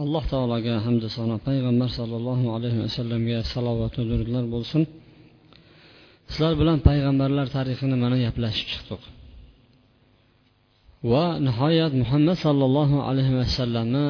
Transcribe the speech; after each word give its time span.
alloh 0.00 0.24
taologa 0.32 0.74
hamda 0.86 1.08
sano. 1.16 1.36
Payg'ambar 1.48 1.88
sollallohu 1.98 2.46
alayhi 2.56 2.78
vasallamga 2.84 3.38
salovat 3.52 3.92
va 3.98 4.04
durudlar 4.10 4.44
bo'lsin. 4.54 4.82
Sizlar 6.30 6.52
bilan 6.60 6.78
payg'ambarlar 6.88 7.46
tarixini 7.56 7.96
mana 8.04 8.16
gaplashib 8.24 8.66
chiqdik 8.72 9.02
va 11.10 11.24
nihoyat 11.46 11.92
muhammad 12.02 12.36
sollallohu 12.46 12.96
alayhi 13.08 13.34
vasallamni 13.40 14.06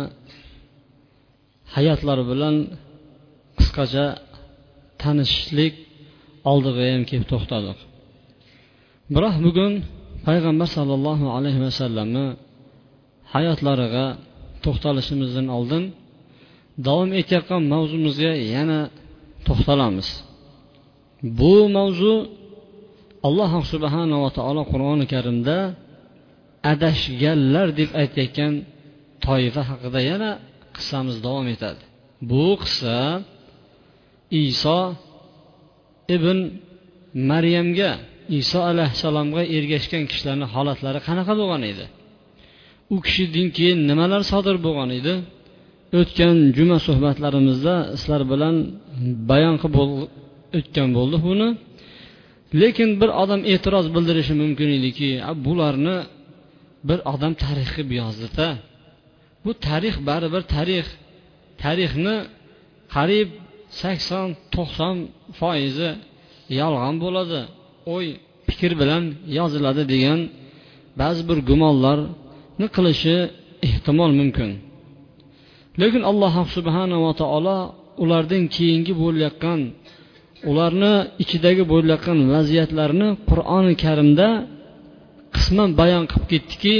hayotlari 1.74 2.24
bilan 2.32 2.54
qisqacha 3.58 4.06
tanishishlik 5.02 5.74
oldiga 6.50 6.82
ham 6.92 7.02
kelib 7.10 7.26
to'xtadik. 7.32 7.78
Biroq 9.14 9.36
bugun 9.46 9.72
payg'ambar 10.26 10.68
sollallohu 10.76 11.26
alayhi 11.36 11.60
vasallamni 11.66 12.26
hayotlariga 13.34 14.06
to'xtalishimizdan 14.64 15.46
oldin 15.56 15.84
davom 16.86 17.10
etayotgan 17.20 17.62
mavzumizga 17.72 18.32
yana 18.54 18.80
to'xtalamiz. 19.46 20.08
Bu 21.38 21.54
mavzu 21.76 22.14
alloh 23.28 23.52
subhanava 23.72 24.28
taolo 24.38 24.62
qur'oni 24.72 25.06
karimda 25.14 25.56
adashganlar 26.72 27.68
deb 27.80 27.90
aytayotgan 28.02 28.52
toifa 29.26 29.62
haqida 29.70 30.00
yana 30.10 30.30
qissamiz 30.76 31.16
davom 31.26 31.46
etadi. 31.54 31.82
Bu 32.30 32.46
qissa 32.62 32.98
iso 34.46 34.80
ibn 36.16 36.38
maryamga 37.30 37.90
iso 38.40 38.58
alayhissalomga 38.70 39.42
ergashgan 39.56 40.04
kishilarni 40.10 40.46
holatlari 40.54 41.00
qanaqa 41.08 41.32
bo'lgan 41.40 41.62
edi? 41.72 41.84
U 42.94 42.96
kishidan 43.06 43.48
keyin 43.56 43.78
nimalar 43.90 44.22
sodir 44.32 44.56
bo'lgan 44.66 44.90
edi? 44.98 45.14
O'tgan 46.00 46.36
juma 46.56 46.78
suhbatlarimizda 46.86 47.74
sizlar 48.00 48.22
bilan 48.32 48.54
bayon 49.30 49.56
qilib 49.62 49.76
o'tgan 50.58 50.88
bo'ldik 50.98 51.22
buni. 51.30 51.48
Lekin 52.60 52.90
bir 53.00 53.10
odam 53.22 53.40
e'tiroz 53.52 53.86
bildirishi 53.94 54.34
mumkin 54.42 54.68
ediki 54.78 55.10
bularni 55.46 55.96
bir 56.88 56.98
odam 57.12 57.32
tarix 57.44 57.68
qilib 57.76 57.92
yozdida. 58.02 58.48
Bu 59.44 59.50
tarix 59.66 59.94
baribir 60.08 60.42
tarix. 60.54 60.86
Tarixni 61.62 62.16
qariyb 62.94 63.30
sakson 63.80 64.28
to'qson 64.54 64.96
foizi 65.38 65.90
yolg'on 66.60 66.96
bo'ladi. 67.04 67.40
O'y 67.94 68.06
fikr 68.48 68.72
bilan 68.80 69.04
yoziladi 69.38 69.82
degan 69.92 70.20
ba'zi 71.00 71.22
bir 71.28 71.38
gumonlar 71.50 71.98
qilishi 72.76 73.16
ehtimol 73.68 74.12
mumkin. 74.20 74.50
Lekin 75.80 76.02
alloh 76.10 76.34
subhanava 76.56 77.10
taolo 77.22 77.58
ulardan 78.02 78.44
keyingi 78.54 78.92
bo'layotgan 79.02 79.60
ularni 80.50 80.94
ichidagi 81.22 81.64
bo'layotgan 81.72 82.18
vaziyatlarni 82.34 83.08
qur'oni 83.30 83.74
karimda 83.84 84.28
qisman 85.36 85.70
bayon 85.80 86.04
qilib 86.10 86.26
ketdiki 86.32 86.76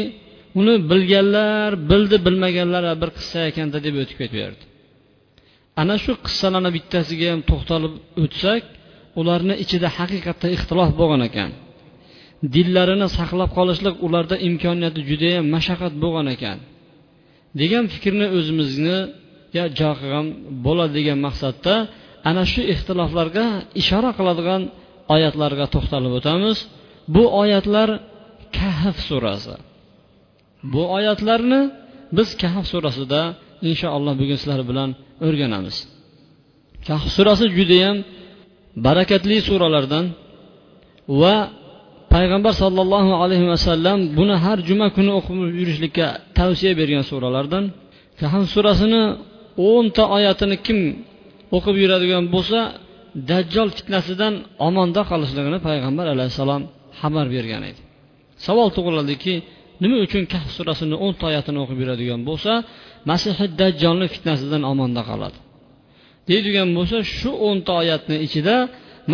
uni 0.61 0.75
bilganlar 0.91 1.71
bildi 1.91 2.17
bilmaganlar 2.27 2.85
bir 3.03 3.11
qissa 3.19 3.39
ekanda 3.51 3.79
deb 3.87 3.95
o'tib 4.03 4.17
ketaverdi 4.23 4.63
ana 5.81 5.95
shu 6.05 6.13
qissalarni 6.27 6.71
bittasiga 6.77 7.27
ham 7.33 7.41
to'xtalib 7.51 7.95
o'tsak 8.25 8.63
ularni 9.21 9.55
ichida 9.65 9.89
haqiqatda 9.99 10.47
ixtilof 10.57 10.91
bo'lgan 11.01 11.23
ekan. 11.29 11.51
Dillarini 12.55 13.09
saqlab 13.19 13.51
qolishlik 13.59 13.95
ularda 14.07 14.37
imkoniyati 14.49 15.01
judayam 15.11 15.45
mashaqqat 15.55 15.95
bo'lgan 16.03 16.27
ekan. 16.35 16.59
Degan 17.61 17.85
fikrni 17.95 18.27
o'zimizni 18.37 18.99
jo 19.79 19.91
qilgan 20.01 20.27
bo'ladi 20.67 20.93
degan 20.99 21.19
maqsadda 21.27 21.75
ana 22.29 22.43
shu 22.53 22.61
ixtiloflarga 22.73 23.47
ishora 23.81 24.11
qiladigan 24.19 24.63
oyatlarga 25.15 25.67
to'xtalib 25.75 26.13
o'tamiz. 26.19 26.59
Bu 27.15 27.25
oyatlar 27.43 27.89
kahf 28.59 28.97
surasi. 29.09 29.55
Bu 30.73 30.83
oyatlarni 30.97 31.61
biz 32.17 32.29
kahf 32.43 32.65
surasida 32.73 33.21
inshaalloh 33.69 34.15
bugun 34.21 34.39
sizlar 34.43 34.61
bilan 34.71 34.91
o'rganamiz. 35.27 35.77
Kahf 36.89 37.07
surasi 37.17 37.47
judayam 37.59 37.97
barakatli 38.87 39.37
suralardan 39.49 40.05
va 41.21 41.37
payg'ambar 42.15 42.53
sollallohu 42.63 43.13
alayhi 43.23 43.47
vasallam 43.53 43.99
buni 44.19 44.37
har 44.45 44.59
juma 44.69 44.87
kuni 44.97 45.11
o'qib 45.19 45.37
yurishlikka 45.61 46.07
tavsiya 46.39 46.73
bergan 46.81 47.05
suralardan. 47.11 47.65
Kahf 48.21 48.43
surasini 48.55 49.03
o'nta 49.71 50.03
oyatini 50.17 50.57
kim 50.67 50.79
o'qib 51.57 51.77
yuradigan 51.83 52.25
bo'lsa 52.35 52.59
dajjol 53.31 53.69
fitnasidan 53.79 54.35
omonda 54.69 55.03
qolishligini 55.11 55.59
payg'ambar 55.69 56.07
alayhissalom 56.15 56.63
xabar 57.01 57.27
bergan 57.35 57.63
edi. 57.71 57.81
Savol 58.47 58.69
tug'iladiki 58.77 59.35
nima 59.83 59.97
uchun 60.07 60.23
kahf 60.33 60.49
surasini 60.59 60.97
o'nta 61.05 61.25
oyatini 61.31 61.59
o'qib 61.65 61.79
yuradigan 61.83 62.21
bo'lsa 62.29 62.53
masihi 63.11 63.47
dajjolni 63.61 64.07
fitnasidan 64.15 64.63
omonda 64.73 65.03
qoladi. 65.11 65.39
Deydigan 66.29 66.69
bo'lsa 66.79 66.97
shu 67.17 67.31
o'nta 67.49 67.73
oyatni 67.83 68.17
ichida 68.27 68.57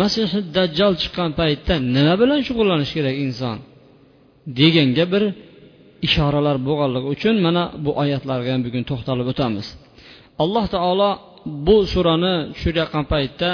masihi 0.01 0.39
dajjol 0.57 0.93
chiqqan 1.01 1.29
paytda 1.39 1.73
nima 1.95 2.13
bilan 2.21 2.39
shug'ullanish 2.47 2.91
kerak 2.97 3.15
inson? 3.25 3.57
Deganga 4.59 5.05
bir 5.13 5.23
ishoralar 6.07 6.57
bo'lganligi 6.67 7.07
uchun 7.15 7.35
mana 7.45 7.63
bu 7.85 7.91
oyatlarga 8.03 8.49
ham 8.55 8.61
bugun 8.67 8.83
to'xtalib 8.89 9.27
o'tamiz. 9.33 9.67
Alloh 10.43 10.65
taolo 10.75 11.09
bu 11.67 11.77
surani 11.93 12.35
tushirayotgan 12.53 13.05
paytda 13.13 13.49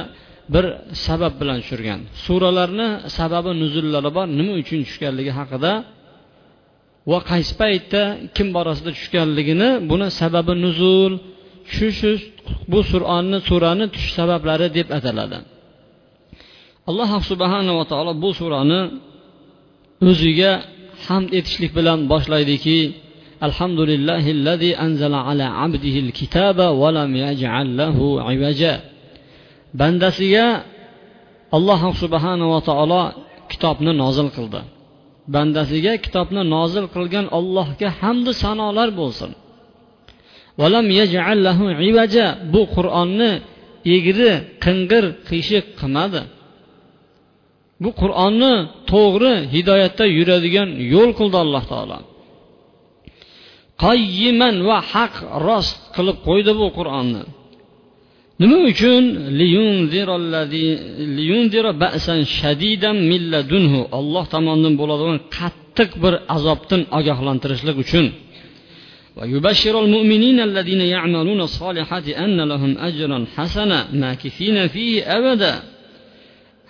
bir 0.53 0.65
sabab 1.05 1.33
bilan 1.41 1.57
tushirgan. 1.63 1.99
Suralarni 2.25 2.87
sababi 3.17 3.51
nuzullari 3.61 4.09
bor 4.17 4.27
nima 4.39 4.53
uchun 4.61 4.79
tushganligi 4.87 5.31
haqida 5.39 5.73
va 7.11 7.19
qaysi 7.31 7.53
paytda 7.61 8.01
kim 8.35 8.47
borasida 8.57 8.91
tushganligini 8.97 9.69
buni 9.89 10.07
sababi 10.21 10.53
nuzul 10.65 11.13
tushish 11.67 12.23
bu 12.71 12.79
sur'onni 12.91 13.37
surani 13.49 13.85
tushish 13.93 14.13
sabablari 14.19 14.67
deb 14.77 14.87
ataladi. 14.97 15.39
Alloh 16.89 17.11
subhanava 17.31 17.83
taolo 17.91 18.11
bu 18.23 18.29
surani 18.39 18.81
o'ziga 20.09 20.51
hamd 21.05 21.29
etishlik 21.39 21.71
bilan 21.77 21.99
boshlaydiki 22.11 22.79
alhamdulillahi 23.47 24.69
anzala 24.85 25.19
ala 25.29 25.47
abdihi 25.65 25.99
kitaba 26.19 26.67
va 26.81 26.89
lam 26.97 27.11
yaj'al 27.25 27.67
lahu 27.81 28.05
ivaja 28.35 28.73
bandasiga 29.79 30.47
alloh 31.57 31.81
subhanava 32.01 32.59
taolo 32.69 33.01
kitobni 33.51 33.91
nozil 34.03 34.27
qildi. 34.35 34.61
Bandasiga 35.35 35.93
kitobni 36.05 36.41
nozil 36.55 36.85
qilgan 36.95 37.25
allohga 37.37 37.89
hamdu 37.99 38.31
sanolar 38.43 38.89
bo'lsin. 38.99 39.31
Valam 40.61 40.87
yaj'al 40.99 41.39
lahu 41.47 41.65
ivaja 41.89 42.25
bu 42.53 42.61
qur'onni 42.75 43.31
egri 43.95 44.31
qing'ir 44.65 45.05
qiyshiq 45.29 45.65
qilmadi. 45.79 46.21
bu 47.82 47.90
qur'onni 48.00 48.54
to'g'ri 48.92 49.34
hidoyatda 49.54 50.04
yuradigan 50.18 50.68
yo'l 50.94 51.10
qildi 51.18 51.38
alloh 51.44 51.64
taolo 51.72 51.98
qayyiman 53.84 54.56
va 54.68 54.78
haq 54.92 55.14
rost 55.46 55.76
qilib 55.96 56.16
qo'ydi 56.28 56.52
bu 56.60 56.66
qur'onni 56.78 57.22
nima 58.42 58.58
uchun 58.72 59.04
olloh 63.98 64.24
tomonidan 64.34 64.74
bo'ladigan 64.80 65.18
qattiq 65.38 65.90
bir 66.02 66.14
azobdan 66.36 66.80
ogohlantirishlik 66.98 67.78
uchun 67.86 68.06
ويبشر 69.18 69.74
المؤمنين 69.84 70.40
الذين 70.40 70.80
يعملون 70.80 71.40
الصالحات 71.40 72.06
أن 72.08 72.38
لهم 72.52 72.72
أجرا 72.78 73.18
حسنا 73.36 73.78
ماكثين 73.92 74.56
فيه 74.74 74.92
أبدا 75.18 75.54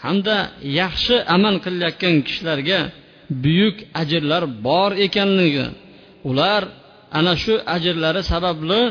hamda 0.03 0.38
yaxshi 0.80 1.15
amal 1.36 1.56
qilayotgan 1.65 2.15
kishilarga 2.27 2.80
buyuk 3.44 3.77
ajrlar 4.01 4.44
bor 4.68 4.92
ekanligi. 5.06 5.65
Ular 6.30 6.62
ana 7.18 7.33
shu 7.44 7.53
ajrlari 7.75 8.21
sababli 8.31 8.81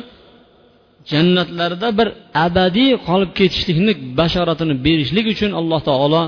jannatlarda 1.10 1.88
bir 1.98 2.08
abadiy 2.46 2.92
qolib 3.08 3.30
ketishlikni 3.38 3.92
bashoratini 4.18 4.74
berishlik 4.86 5.26
uchun 5.34 5.50
alloh 5.60 5.80
taolo 5.88 6.22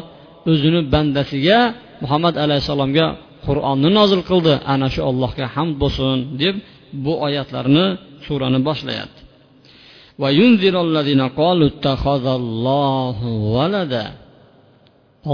o'zini 0.50 0.80
bandasiga 0.94 1.58
muhammad 2.02 2.34
alayhissalomga 2.44 3.06
qur'onni 3.46 3.88
nozil 3.98 4.22
qildi. 4.30 4.54
Ana 4.72 4.88
shu 4.94 5.00
allohga 5.10 5.46
hamd 5.54 5.74
bo'lsin 5.82 6.16
deb 6.42 6.56
bu 7.04 7.12
oyatlarni 7.26 7.86
surani 8.26 8.60
boshlayapti. 8.68 9.20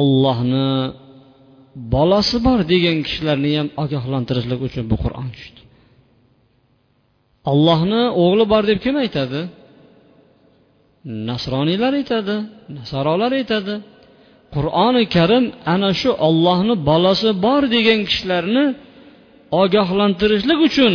Ollohni 0.01 0.71
bolasi 1.95 2.37
bor 2.47 2.61
degan 2.73 2.99
kishilarni 3.07 3.51
ham 3.59 3.69
ogohlantirishlik 3.83 4.61
uchun 4.69 4.85
bu 4.93 4.97
qur'on 5.05 5.29
tushdi. 5.37 5.61
Ollohni 7.53 8.03
o'g'li 8.23 8.45
bor 8.53 8.63
deb 8.71 8.79
kim 8.85 8.95
aytadi? 9.05 9.41
Nasroniylar 11.31 11.93
aytadi 12.01 12.37
nasarolar 12.79 13.33
aytadi. 13.41 13.75
Qur'oni 14.55 15.05
karim 15.17 15.45
ana 15.75 15.91
shu 16.01 16.11
ollohni 16.29 16.75
bolasi 16.91 17.31
bor 17.45 17.63
degan 17.75 18.01
kishilarni 18.09 18.65
ogohlantirishlik 19.63 20.59
uchun 20.69 20.95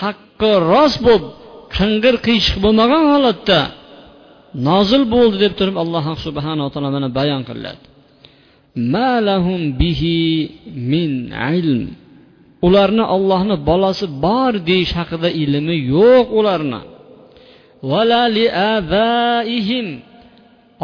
haqqi 0.00 0.52
rost 0.72 0.98
bo'lib 1.06 1.24
qing'ir 1.76 2.14
qiyshiq 2.26 2.56
bo'lmagan 2.64 3.04
holatda 3.12 3.60
nozil 4.68 5.02
bo'ldi 5.14 5.36
deb 5.44 5.52
turib 5.58 5.76
alloh 5.82 6.04
subhanaa 6.26 6.68
taolo 6.72 6.90
mana 6.96 7.08
bayon 7.18 7.42
qilyapti 8.94 10.16
min 10.92 11.12
ilm 11.56 11.82
ularni 12.66 13.04
ollohni 13.16 13.56
bolasi 13.70 14.06
bor 14.24 14.52
deyish 14.70 14.92
haqida 14.98 15.28
ilmi 15.42 15.76
yo'q 15.94 16.26
ularni. 16.38 16.80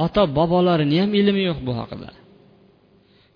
Ota 0.05 0.23
bobolarini 0.37 0.97
ham 1.03 1.11
ilmi 1.21 1.43
yo'q 1.49 1.59
bu 1.67 1.73
haqida. 1.81 2.09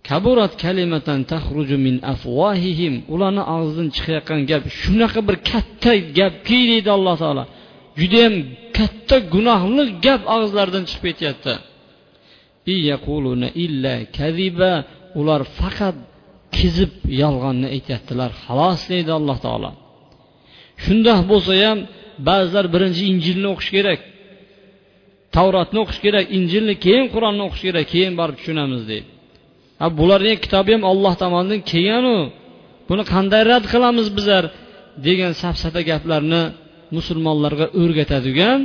Kaburat 0.09 0.53
kalimatan 0.65 1.21
taxruju 1.33 1.77
min 1.87 1.97
afvohihim 2.13 2.95
ularni 3.15 3.43
og'zidan 3.55 3.89
chiqayotgan 3.97 4.41
gap 4.51 4.63
shunaqa 4.81 5.21
bir 5.29 5.37
katta 5.51 5.93
gapki 6.19 6.61
deydi 6.71 6.91
alloh 6.97 7.17
taolo. 7.23 7.45
Judayam 8.01 8.35
katta 8.79 9.17
gunohli 9.35 9.83
gap 10.07 10.23
og'izlaridan 10.35 10.85
chiqib 10.91 11.05
ketyapti. 11.09 11.55
Ular 15.21 15.41
faqat 15.59 15.97
kizib 16.57 16.93
yolg'onni 17.23 17.69
aytyaptilar. 17.77 18.31
Xolos 18.45 18.81
deydi 18.93 19.11
alloh 19.19 19.39
taolo. 19.45 19.71
Shundoq 20.85 21.21
bo'lsa 21.31 21.53
ham 21.65 21.79
ba'zilar 22.29 22.67
birinchi 22.75 23.03
injilni 23.13 23.49
o'qish 23.55 23.71
kerak 23.77 24.01
tavrotni 25.37 25.79
o'qish 25.85 26.01
kerak 26.05 26.27
injilni 26.39 26.75
keyin 26.85 27.07
qur'onni 27.15 27.43
o'qish 27.49 27.63
kerak 27.67 27.87
keyin 27.95 28.13
borib 28.21 28.37
tushunamiz 28.41 28.83
deydi. 28.91 29.09
A 29.85 29.87
bularni 29.99 30.33
kitobi 30.45 30.71
ham 30.77 30.85
olloh 30.93 31.15
tomonidan 31.23 31.61
kelganu 31.71 32.17
buni 32.89 33.05
qanday 33.13 33.43
rad 33.51 33.65
qilamiz 33.73 34.09
bizlar 34.17 34.45
degan 35.07 35.33
safsata 35.43 35.81
gaplarni 35.91 36.43
musulmonlarga 36.97 37.67
o'rgatadigan 37.81 38.61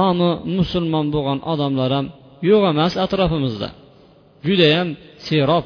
nomi 0.00 0.30
musulmon 0.58 1.06
bo'lgan 1.14 1.38
odamlar 1.52 1.90
ham 1.96 2.06
yo'q 2.50 2.62
emas 2.72 2.92
atrofimizda. 3.04 3.68
Judayam 4.46 4.88
serob. 5.26 5.64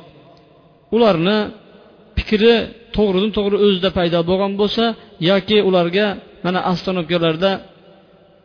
Ularni 0.97 1.39
fikri 2.19 2.55
to'g'ridan 2.97 3.31
to'g'ri 3.37 3.57
o'zida 3.67 3.91
paydo 3.99 4.19
bo'lgan 4.31 4.53
bo'lsa 4.61 4.85
yoki 5.31 5.59
ularga 5.69 6.07
mana 6.45 6.61
ostanovkalarda 6.73 7.51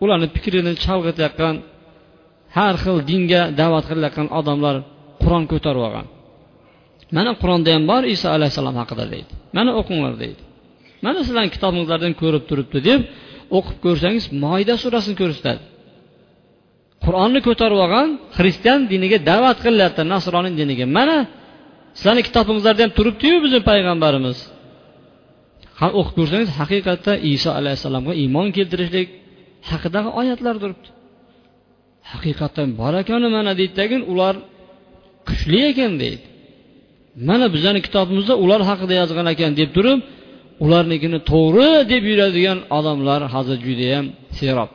ularni 0.04 0.27
fikrini 0.36 0.72
chalg'itayotgan 0.86 1.56
har 2.57 2.75
xil 2.83 2.98
dinga 3.10 3.42
da'vat 3.60 3.86
qilayotgan 3.89 4.28
odamlar 4.39 4.75
qur'on 5.21 5.44
ko'tarib 5.51 5.81
olgan. 5.88 6.07
Mana 7.18 7.31
qur'onda 7.42 7.69
ham 7.75 7.83
bor 7.92 8.04
iso 8.16 8.28
alayhissalom 8.38 8.75
haqida 8.81 9.06
deydi. 9.13 9.31
Mana 9.57 9.71
o'qinglar 9.80 10.13
deydi. 10.24 10.42
Mana 11.06 11.19
sizlarni 11.28 11.51
kitobinglardan 11.56 12.13
ko'rib 12.21 12.44
turibdi 12.50 12.80
deb 12.89 13.01
o'qib 13.57 13.78
ko'rsangiz 13.86 14.25
moyda 14.44 14.74
surasini 14.83 15.16
ko'rsatadi. 15.21 15.62
Qur'onni 17.03 17.39
ko'tarib 17.47 17.80
olgan 17.86 18.07
xristian 18.38 18.80
diniga 18.94 19.18
da'vat 19.30 19.57
qilyapti 19.65 20.01
nasroniy 20.13 20.53
diniga. 20.62 20.86
Mana 20.97 21.18
sizlarni 21.97 22.21
kitobingizlarda 22.27 22.81
ham 22.86 22.92
turibdiyu 22.97 23.38
bizni 23.45 23.62
payg'ambarimiz. 23.69 24.38
O'qib 26.00 26.13
ko'rsangiz 26.19 26.50
haqiqatda 26.59 27.13
iso 27.33 27.50
alayhissalomga 27.59 28.13
iymon 28.24 28.47
keltirishlik 28.57 29.07
haqidagi 29.69 30.09
oyatlar 30.19 30.56
turibdi. 30.63 30.88
Haqiqatdan 32.12 32.69
bor 32.80 32.94
ekanu 33.01 33.27
mana 33.38 33.51
deydidagi 33.59 33.97
ular 34.12 34.36
kuchli 35.27 35.59
ekan 35.71 35.94
deydi. 36.03 36.25
Mana 37.30 37.45
bizani 37.56 37.80
kitobimizda 37.88 38.33
ular 38.44 38.62
haqida 38.69 38.94
yozgan 39.01 39.27
ekan 39.33 39.51
deb 39.59 39.69
turib 39.77 40.00
ularnikini 40.65 41.19
to'g'ri 41.31 41.69
deb 41.92 42.03
yuradigan 42.12 42.59
odamlar 42.77 43.21
hozir 43.33 43.57
judayam 43.68 44.06
serob. 44.38 44.69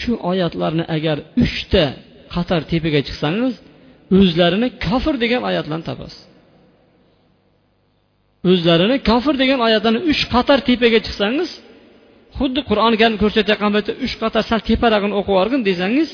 Shu 0.00 0.12
oyatlarni 0.30 0.84
agar 0.96 1.16
uchta 1.44 1.84
qator 2.34 2.60
tepaga 2.72 3.00
chiqsangiz 3.08 3.54
o'zlarini 4.18 4.68
kofir 4.86 5.14
degan 5.24 5.42
oyatlarni 5.48 5.84
topasiz. 5.90 6.20
O'zlarini 8.50 8.96
kofir 9.10 9.34
degan 9.42 9.60
oyatlarni 9.66 10.00
uch 10.10 10.22
qator 10.34 10.58
tepaga 10.68 11.00
chiqsangiz 11.06 11.50
xuddi 12.38 12.60
qur'oni 12.70 12.96
karim 13.00 13.16
ko'rsatayotgan 13.22 13.70
paytda 13.76 13.92
uch 14.04 14.14
qator 14.22 14.42
sal 14.50 14.60
teparog'ini 14.70 15.14
o'qib 15.20 15.32
yuborgin 15.34 15.62
desangiz 15.70 16.08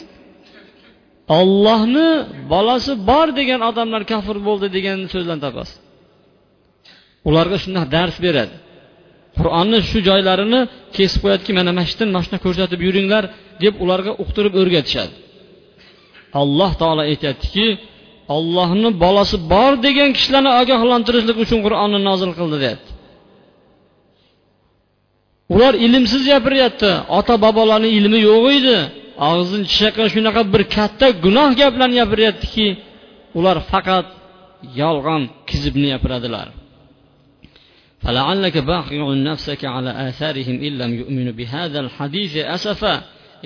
ollohni 1.38 2.08
bolasi 2.52 2.92
bor 3.10 3.28
degan 3.40 3.60
odamlar 3.70 4.02
kofir 4.12 4.36
bo'ldi 4.48 4.66
degan 4.76 4.98
so'zlarni 5.12 5.42
topasiz. 5.46 5.76
Ularga 7.28 7.56
shunday 7.62 7.84
dars 7.96 8.16
beradi. 8.26 8.54
Qur'onni 9.38 9.78
shu 9.90 9.98
joylarini 10.08 10.60
kesib 10.96 11.20
qo'yadiki 11.24 11.52
mana 11.58 11.70
mana 11.76 11.84
shu 11.88 11.94
yerdan 11.94 12.10
mana 12.14 12.24
shuni 12.26 12.38
ko'rsatib 12.46 12.80
yuringlar 12.86 13.24
deb 13.63 13.73
ularga 13.83 14.11
uqtirib 14.23 14.53
o'rgatishadi 14.61 15.15
alloh 16.41 16.71
taolo 16.81 17.01
aytyaptiki 17.11 17.67
ollohni 18.35 18.89
bolasi 19.03 19.35
bor 19.53 19.71
degan 19.85 20.09
kishilarni 20.17 20.51
ogohlantirishlik 20.61 21.37
uchun 21.43 21.59
qur'onni 21.65 21.99
nozil 22.09 22.31
qildi 22.39 22.57
deyapti 22.63 22.91
ular 25.55 25.73
ilmsiz 25.85 26.23
gapiryapti 26.31 26.91
ota 27.17 27.35
bobolarni 27.45 27.89
ilmi 27.97 28.19
yo'q 28.29 28.45
edi 28.57 28.77
og'zini 29.29 29.65
tishaqqan 29.71 30.07
shunaqa 30.13 30.41
bir 30.53 30.63
katta 30.75 31.07
gunoh 31.25 31.49
gaplarni 31.61 31.95
gapiryaptiki 32.01 32.67
ular 33.39 33.57
faqat 33.71 34.07
yolg'on 34.81 35.23
kizibni 35.49 35.87
gapiradilar 35.93 36.49
فلعلك 38.03 38.57
باخع 38.57 39.13
نفسك 39.29 39.61
على 39.65 39.91
آثارهم 40.09 40.55
إن 40.67 40.73
لم 40.81 40.91
يؤمنوا 41.01 41.33
بهذا 41.39 41.79
الحديث 41.85 42.33
أسفا 42.37 42.95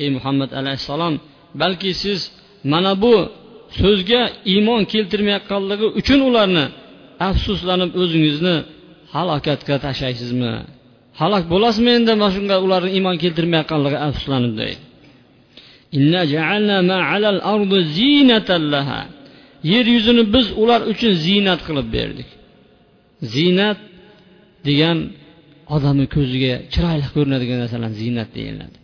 ey 0.02 0.08
muhammad 0.16 0.50
alayhissalom 0.60 1.14
balki 1.60 1.90
siz 2.02 2.20
mana 2.72 2.92
bu 3.02 3.14
so'zga 3.80 4.22
iymon 4.52 4.82
keltirmayotganligi 4.92 5.86
uchun 6.00 6.20
ularni 6.28 6.64
afsuslanib 7.28 7.90
o'zingizni 8.02 8.56
halokatga 9.14 9.76
tashlaysizmi? 9.86 10.54
Halok 11.20 11.44
bo'lasizmi 11.52 11.90
endi 11.98 12.12
mana 12.20 12.30
shunga 12.36 12.56
ularni 12.66 12.90
iymon 12.96 13.16
keltirmayotganligi 13.22 13.98
afsuslanib 14.08 14.54
deydi. 14.60 14.82
Yer 19.72 19.86
yuzini 19.94 20.22
biz 20.34 20.46
ular 20.62 20.80
uchun 20.92 21.12
ziynat 21.26 21.60
qilib 21.66 21.88
berdik. 21.96 22.28
Ziynat 23.34 23.78
degan 24.68 24.98
odamni 25.76 26.06
ko'ziga 26.16 26.54
chiroyli 26.72 27.06
ko'rinadigan 27.14 27.58
narsalarni 27.62 27.96
ziynat 28.02 28.30
deyiladi. 28.38 28.76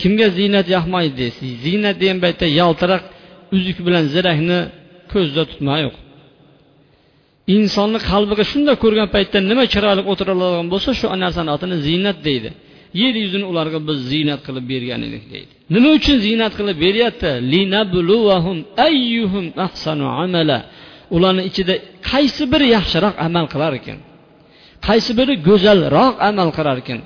Kimga 0.00 0.26
ziynat 0.38 0.66
yoqmaydi 0.76 1.14
deysiz? 1.22 1.48
Ziynat 1.64 1.96
degan 2.02 2.18
paytda 2.24 2.46
yaltiroq 2.60 3.02
uzuk 3.56 3.78
bilan 3.86 4.04
zirakni 4.14 4.58
ko'zda 5.12 5.42
tutma 5.50 5.74
yo'q. 5.84 5.96
Insonni 7.56 7.98
qalbiga 8.10 8.44
shunday 8.52 8.76
ko'rgan 8.84 9.08
paytda 9.14 9.38
nima 9.50 9.64
chiroyli 9.72 10.02
o'tiradigan 10.12 10.66
bo'lsa 10.72 10.90
shu 11.00 11.06
narsani 11.24 11.50
otini 11.56 11.76
ziynat 11.86 12.18
deydi. 12.28 12.50
Yer 13.00 13.14
yuzini 13.24 13.46
ularga 13.52 13.78
biz 13.88 13.98
ziynat 14.12 14.40
qilib 14.46 14.64
bergan 14.72 15.00
edik 15.08 15.24
deydi. 15.34 15.52
Nima 15.74 15.88
uchun 15.98 16.16
ziynat 16.26 16.52
qilib 16.58 16.76
beryapti? 16.84 17.30
Ularni 21.16 21.42
ichida 21.50 21.74
qaysi 22.10 22.44
biri 22.52 22.66
yaxshiroq 22.76 23.14
amal 23.26 23.46
qilar 23.52 23.72
ekan? 23.80 23.98
Qaysi 24.88 25.12
biri 25.18 25.34
go'zalroq 25.48 26.14
amal 26.28 26.48
qilar 26.58 26.76
ekan? 26.82 27.00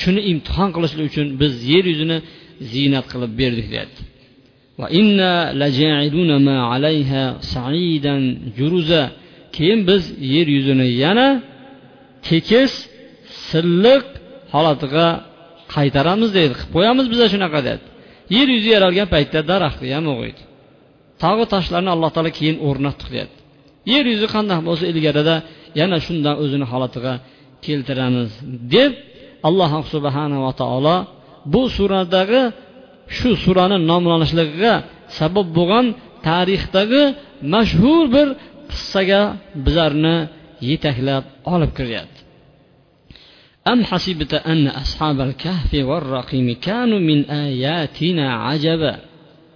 Shuni 0.00 0.20
imtihon 0.32 0.68
qilishlik 0.76 1.04
uchun 1.10 1.26
biz 1.40 1.52
yer 1.72 1.84
yuzini 1.92 2.18
ziynat 2.72 3.06
qilib 3.12 3.32
berdik 3.40 3.66
deyapti. 3.72 4.00
Keyin 9.56 9.80
biz 9.90 10.02
yer 10.34 10.46
yuzini 10.56 10.86
yana 11.04 11.28
tekis 12.28 12.72
silliq 13.48 14.04
holatiga 14.54 15.06
qaytaramiz 15.74 16.30
deydi. 16.38 16.52
Qilib 16.58 16.72
qo'yamiz 16.76 17.06
biza 17.12 17.26
shunaqa 17.34 17.60
dedi 17.68 17.84
yer 18.34 18.48
yuzi 18.54 18.68
yaralgan 18.76 19.08
paytda 19.14 19.40
daraxtni 19.50 19.88
ham 19.96 20.06
o'g'iydi. 20.14 20.42
Tog'u 21.22 21.44
toshlarni 21.54 21.90
alloh 21.94 22.10
taolo 22.14 22.30
keyin 22.38 22.56
o'rnatdik 22.68 23.08
deyapti. 23.14 23.38
Yer 23.92 24.04
yuzi 24.12 24.26
qandaq 24.34 24.60
bo'lsa 24.68 24.84
ilgarida 24.92 25.36
yana 25.80 25.98
shundan 26.06 26.34
o'zini 26.42 26.66
holatiga 26.72 27.12
keltiramiz 27.66 28.30
deb 28.74 28.92
alloh 29.47 29.71
subhanava 29.93 30.51
taolo 30.61 30.95
bu 31.53 31.61
suradagi 31.77 32.41
shu 33.17 33.29
surani 33.43 33.77
nomlanishligiga 33.91 34.73
sabab 35.17 35.47
bo'lgan 35.57 35.85
tarixdagi 36.27 37.03
mashhur 37.53 38.03
bir 38.15 38.27
qissaga 38.71 39.21
bizlarni 39.65 40.15
yetaklab 40.69 41.23
olib 41.53 41.73
kiryapti 41.79 42.21
أم 43.71 43.79
حسبت 43.89 44.33
أن 44.33 44.67
أصحاب 44.83 45.17
الكهف 45.21 45.71
والرقيم 45.73 46.47
كانوا 46.67 46.99
من 46.99 47.19
آياتنا 47.29 48.25
عجبا 48.45 48.93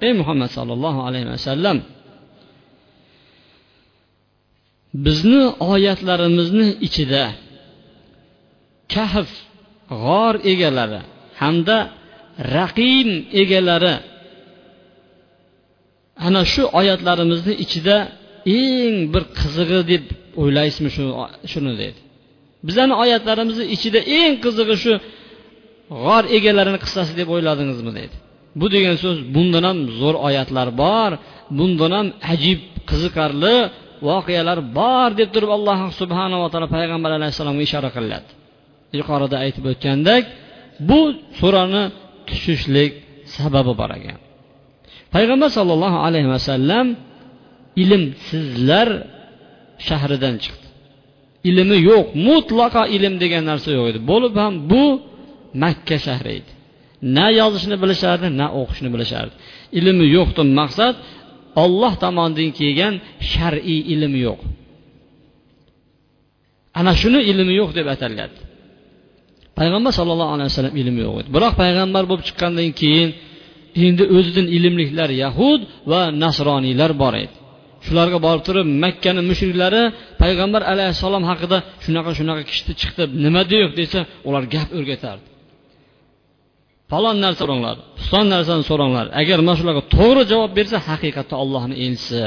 ey 0.01 0.13
muhammad 0.13 0.49
sollallohu 0.57 0.99
alayhi 1.07 1.27
vasallam 1.35 1.77
bizni 5.05 5.43
oyatlarimizni 5.71 6.67
ichida 6.87 7.23
kahf 8.93 9.29
g'or 10.02 10.34
egalari 10.52 11.00
hamda 11.40 11.76
raqim 12.56 13.08
egalari 13.42 13.94
ana 16.26 16.40
shu 16.52 16.62
oyatlarimizni 16.80 17.54
ichida 17.64 17.96
eng 18.60 18.96
bir 19.12 19.22
qizig'i 19.38 19.80
deb 19.92 20.04
o'ylaysizmi 20.42 20.90
shu 20.96 21.04
shuni 21.52 21.72
dedi 21.82 22.00
bizani 22.68 22.94
oyatlarimizni 23.02 23.66
ichida 23.76 24.00
eng 24.20 24.34
qizig'i 24.44 24.76
shu 24.84 24.92
g'or 26.04 26.24
egalarini 26.36 26.78
qissasi 26.84 27.12
deb 27.20 27.28
o'yladingizmi 27.34 27.92
dedi 28.00 28.16
bu 28.60 28.66
degan 28.74 28.96
so'z 29.04 29.18
bundan 29.34 29.64
ham 29.68 29.78
zo'r 30.00 30.16
oyatlar 30.28 30.68
bor 30.82 31.10
bundan 31.58 31.92
ham 31.96 32.06
ajib 32.32 32.60
qiziqarli 32.90 33.56
voqealar 34.08 34.58
bor 34.78 35.08
deb 35.20 35.28
turib 35.34 35.50
alloh 35.56 35.78
subhanava 36.00 36.46
taolo 36.52 36.68
payg'ambar 36.76 37.10
alayhissalomga 37.18 37.62
ishora 37.68 37.90
qilyapti 37.96 38.32
yuqorida 38.98 39.36
aytib 39.44 39.64
o'tgandek 39.72 40.24
bu 40.88 41.00
surani 41.38 41.84
tushishlik 42.28 42.92
sababi 43.36 43.72
bor 43.80 43.90
ekan. 43.98 44.18
Payg'ambar 45.14 45.50
sollallohu 45.58 45.98
alayhi 46.06 46.28
vasallam 46.34 46.86
ilmsizlar 47.82 48.88
shahridan 49.88 50.34
chiqdi. 50.44 50.66
Ilmi 51.50 51.78
yo'q 51.90 52.06
mutlaqo 52.28 52.82
ilm 52.96 53.14
degan 53.22 53.42
narsa 53.50 53.68
yo'q 53.76 53.86
edi. 53.90 53.98
Bo'lib 54.10 54.34
ham 54.42 54.54
bu 54.70 54.84
makka 55.62 55.96
shahri 56.06 56.32
edi. 56.38 56.50
Na 57.16 57.26
yozishni 57.40 57.76
bilishardi 57.82 58.28
na 58.40 58.46
o'qishni 58.60 58.88
bilishardi. 58.94 59.34
Ilmi 59.78 60.06
yo'qdan 60.16 60.48
maqsad 60.60 60.94
olloh 61.64 61.92
tomonidan 62.04 62.50
kelgan 62.58 62.94
shar'iy 63.32 63.80
ilm 63.94 64.14
yo'q. 64.26 64.40
Ana 66.78 66.92
shuni 67.00 67.20
ilmi 67.30 67.52
yo'q 67.60 67.70
deb 67.78 67.86
atalyapti 67.94 68.40
payg'ambar 69.60 69.92
sallallohu 69.98 70.32
alayhi 70.36 70.48
vasallam 70.52 70.74
ilmi 70.82 71.00
yo'q 71.06 71.16
edi. 71.20 71.28
Biroq 71.36 71.52
payg'ambar 71.62 72.02
bo'lib 72.10 72.24
chiqqandan 72.28 72.68
keyin 72.80 73.08
endi 73.84 74.04
o'zidan 74.16 74.46
ilmliklar 74.56 75.10
yahud 75.24 75.60
va 75.90 76.00
nasroniylar 76.22 76.90
bor 77.02 77.14
edi. 77.24 77.34
Shularga 77.86 78.18
borib 78.26 78.42
turib 78.48 78.66
makkani 78.84 79.22
mushriklari 79.30 79.82
payg'ambar 80.22 80.62
alayhissalom 80.72 81.24
haqida 81.30 81.58
shunaqa 81.84 82.10
shunaqa 82.18 82.42
kishi 82.50 82.72
chiqdi 82.80 83.02
nima 83.24 83.42
deyok 83.52 83.72
desa 83.80 84.00
ular 84.28 84.42
gap 84.54 84.68
o'rgatardi. 84.78 85.26
Falon 86.90 87.16
narsa 87.24 87.38
so'ranglar 87.42 87.76
piston 87.98 88.26
narsani 88.34 88.64
so'ranglar. 88.70 89.06
Agar 89.20 89.38
mana 89.46 89.56
shularga 89.60 89.82
to'g'ri 89.96 90.22
javob 90.32 90.50
bersa 90.58 90.76
haqiqatda 90.88 91.34
ollohni 91.42 91.74
elchisi 91.84 92.24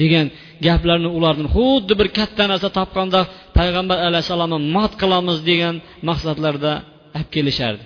degan 0.00 0.26
gaplarni 0.66 1.08
ulardan 1.18 1.48
xuddi 1.56 1.92
bir 2.00 2.08
katta 2.18 2.44
narsa 2.52 2.68
topganda 2.78 3.20
payg'ambar 3.58 3.98
alayhissalomni 4.08 4.58
mat 4.76 4.92
qilamiz 5.02 5.38
degan 5.50 5.74
maqsadlarda 6.08 6.72
olib 7.16 7.28
kelishardi. 7.34 7.84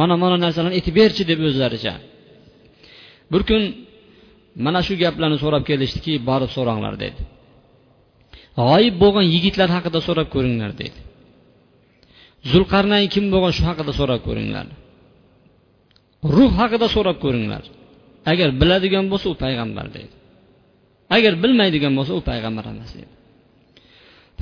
Mana 0.00 0.14
mana 0.22 0.36
narsalarni 0.44 0.74
aytib 0.78 0.94
berchi 1.00 1.22
deb 1.30 1.40
o'zlaricha. 1.48 1.94
Bir 3.32 3.42
kun 3.48 3.62
mana 4.64 4.80
shu 4.86 4.94
gaplarni 5.04 5.38
so'rab 5.44 5.64
kelishdiki 5.70 6.12
borib 6.28 6.50
so'ranglar 6.56 6.94
dedi. 7.04 7.20
G'oyib 8.60 8.94
bo'lgan 9.02 9.26
yigitlar 9.34 9.68
haqida 9.76 10.00
so'rab 10.08 10.28
ko'ringlar 10.34 10.72
dedi. 10.82 10.98
Zulqarnayn 12.52 13.08
kim 13.14 13.24
bo'lgan 13.34 13.52
shu 13.58 13.62
haqida 13.70 13.92
so'rab 14.00 14.20
ko'ringlar. 14.28 14.66
Ruh 16.36 16.52
haqida 16.60 16.86
so'rab 16.96 17.16
ko'ringlar. 17.24 17.64
Agar 18.32 18.48
biladigan 18.60 19.04
bo'lsa 19.12 19.26
u 19.32 19.34
payg'ambar 19.44 19.86
deydi 19.96 20.17
agar 21.16 21.32
bilmaydigan 21.42 21.92
bo'lsa 21.98 22.12
u 22.18 22.20
payg'ambar 22.30 22.64
emas 22.72 22.90
deydi 22.96 23.14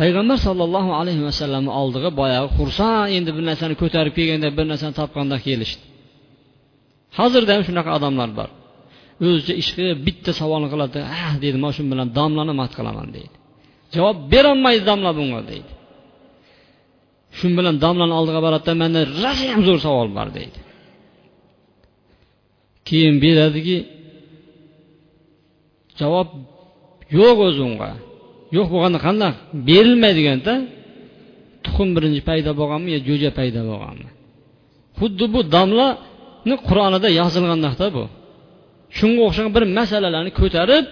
payg'ambar 0.01 0.39
sollallohu 0.47 0.91
alayhi 1.01 1.23
vasallamni 1.29 1.73
oldiga 1.81 2.11
boyagi 2.21 2.49
xursand 2.59 3.07
endi 3.17 3.31
bir 3.37 3.45
narsani 3.51 3.75
ko'tarib 3.83 4.13
kelganda 4.19 4.49
bir 4.59 4.67
narsani 4.73 4.95
topganda 5.01 5.37
kelishdi. 5.47 5.85
Hozirda 7.19 7.51
ham 7.55 7.63
shunaqa 7.69 7.91
odamlar 7.99 8.31
bor. 8.39 8.49
O'zicha 9.25 9.55
ish 9.63 9.71
qilib 9.77 9.99
bitta 10.07 10.31
savolni 10.41 10.69
qiladi 10.73 10.99
ah 11.17 11.33
deydi 11.43 11.59
man 11.65 11.73
shu 11.77 11.83
bilan 11.93 12.09
domlani 12.19 12.55
mat 12.61 12.73
qilaman 12.79 13.09
deydi. 13.17 13.37
Javob 13.95 14.17
berolmaydi 14.33 14.83
domla 14.91 15.11
bunga 15.19 15.41
deydi. 15.51 15.73
Shu 17.39 17.47
bilan 17.59 17.77
domlani 17.85 18.15
oldiga 18.19 18.41
boradida 18.47 18.73
manda 18.83 19.01
rosayam 19.23 19.61
zo'r 19.69 19.81
savol 19.87 20.09
bor 20.19 20.29
deydi. 20.39 20.59
Keyin 22.89 23.17
beradiki 23.25 23.77
javob 26.01 26.29
yo'q 27.19 27.39
o'zi 27.47 27.63
unga 27.69 27.91
yo'q 28.57 28.67
bo'lganda 28.75 28.99
qandaq 29.07 29.35
berilmaydiganda 29.69 30.55
tuxum 31.65 31.89
birinchi 31.97 32.23
paydo 32.31 32.51
bo'lganmi 32.61 32.89
yo 32.95 32.99
jo'ja 33.09 33.31
paydo 33.39 33.61
bo'lganmi? 33.71 34.09
Xuddi 34.99 35.25
bu 35.35 35.41
domlani 35.55 36.57
qur'onida 36.69 37.09
yozilgandaqda 37.21 37.87
bu. 37.97 38.05
Shunga 38.99 39.23
o'xshagan 39.29 39.53
bir 39.57 39.65
masalalarni 39.79 40.33
ko'tarib 40.41 40.85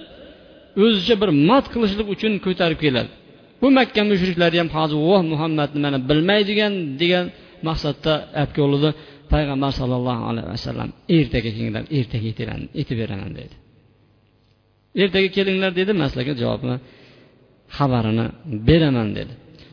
o'zicha 0.84 1.14
bir 1.22 1.30
mat 1.48 1.64
qilishlik 1.72 2.06
uchun 2.14 2.32
ko'tarib 2.46 2.78
keladi. 2.84 3.10
Bu 3.60 3.66
makka 3.78 4.02
mushriklari 4.10 4.56
ham 4.62 4.68
hozir 4.76 4.98
voh 5.10 5.22
muhammadni 5.32 5.78
mana 5.86 5.98
bilmaydigan 6.08 6.72
degan 7.00 7.24
maqsadda 7.68 8.12
olib 8.42 8.50
keldi 8.58 8.88
payg'ambar 9.32 9.72
sollallohu 9.80 10.22
alayhi 10.30 10.48
vasallam 10.54 10.88
ertaga 11.16 11.50
kelinglar 11.56 11.82
ertaga 11.98 12.24
aytib 12.78 12.96
beraman 13.02 13.32
dedi. 13.40 13.54
Ertaga 15.02 15.28
kelinglar 15.36 15.70
dedi 15.80 15.92
maslaka 16.02 16.32
javobini 16.42 16.76
javobni 16.76 16.76
xabarini 17.76 18.26
beraman 18.68 19.08
dedi. 19.18 19.32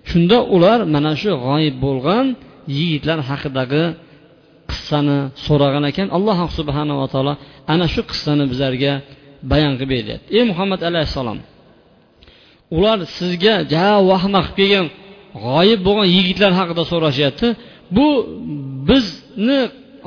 Shunda 0.10 0.38
ular 0.56 0.80
mana 0.96 1.12
shu 1.22 1.32
g'oyib 1.46 1.76
bo'lgan 1.86 2.26
yigitlar 2.78 3.20
haqidagi 3.30 3.84
qissani 4.72 5.18
so'ragan 5.46 5.84
ekan. 5.92 6.08
Alloh 6.18 6.38
subhanava 6.58 7.06
taolo 7.14 7.34
ana 7.74 7.86
shu 7.94 8.02
qissani 8.12 8.44
bizlarga 8.52 8.94
bayon 9.52 9.74
qilib 9.80 9.92
beryapti 9.94 10.28
ey 10.38 10.44
muhammad 10.52 10.82
alayhissalom 10.90 11.40
ular 12.76 12.98
sizga 13.18 13.56
ja 13.74 13.88
vahma 14.10 14.40
qilib 14.46 14.58
kelgan 14.60 14.88
g'oyib 15.46 15.80
bo'lgan 15.88 16.08
yigitlar 16.18 16.52
haqida 16.60 16.84
so'rashyapti. 16.92 17.48
Bu 17.96 18.08
bizni 18.90 19.60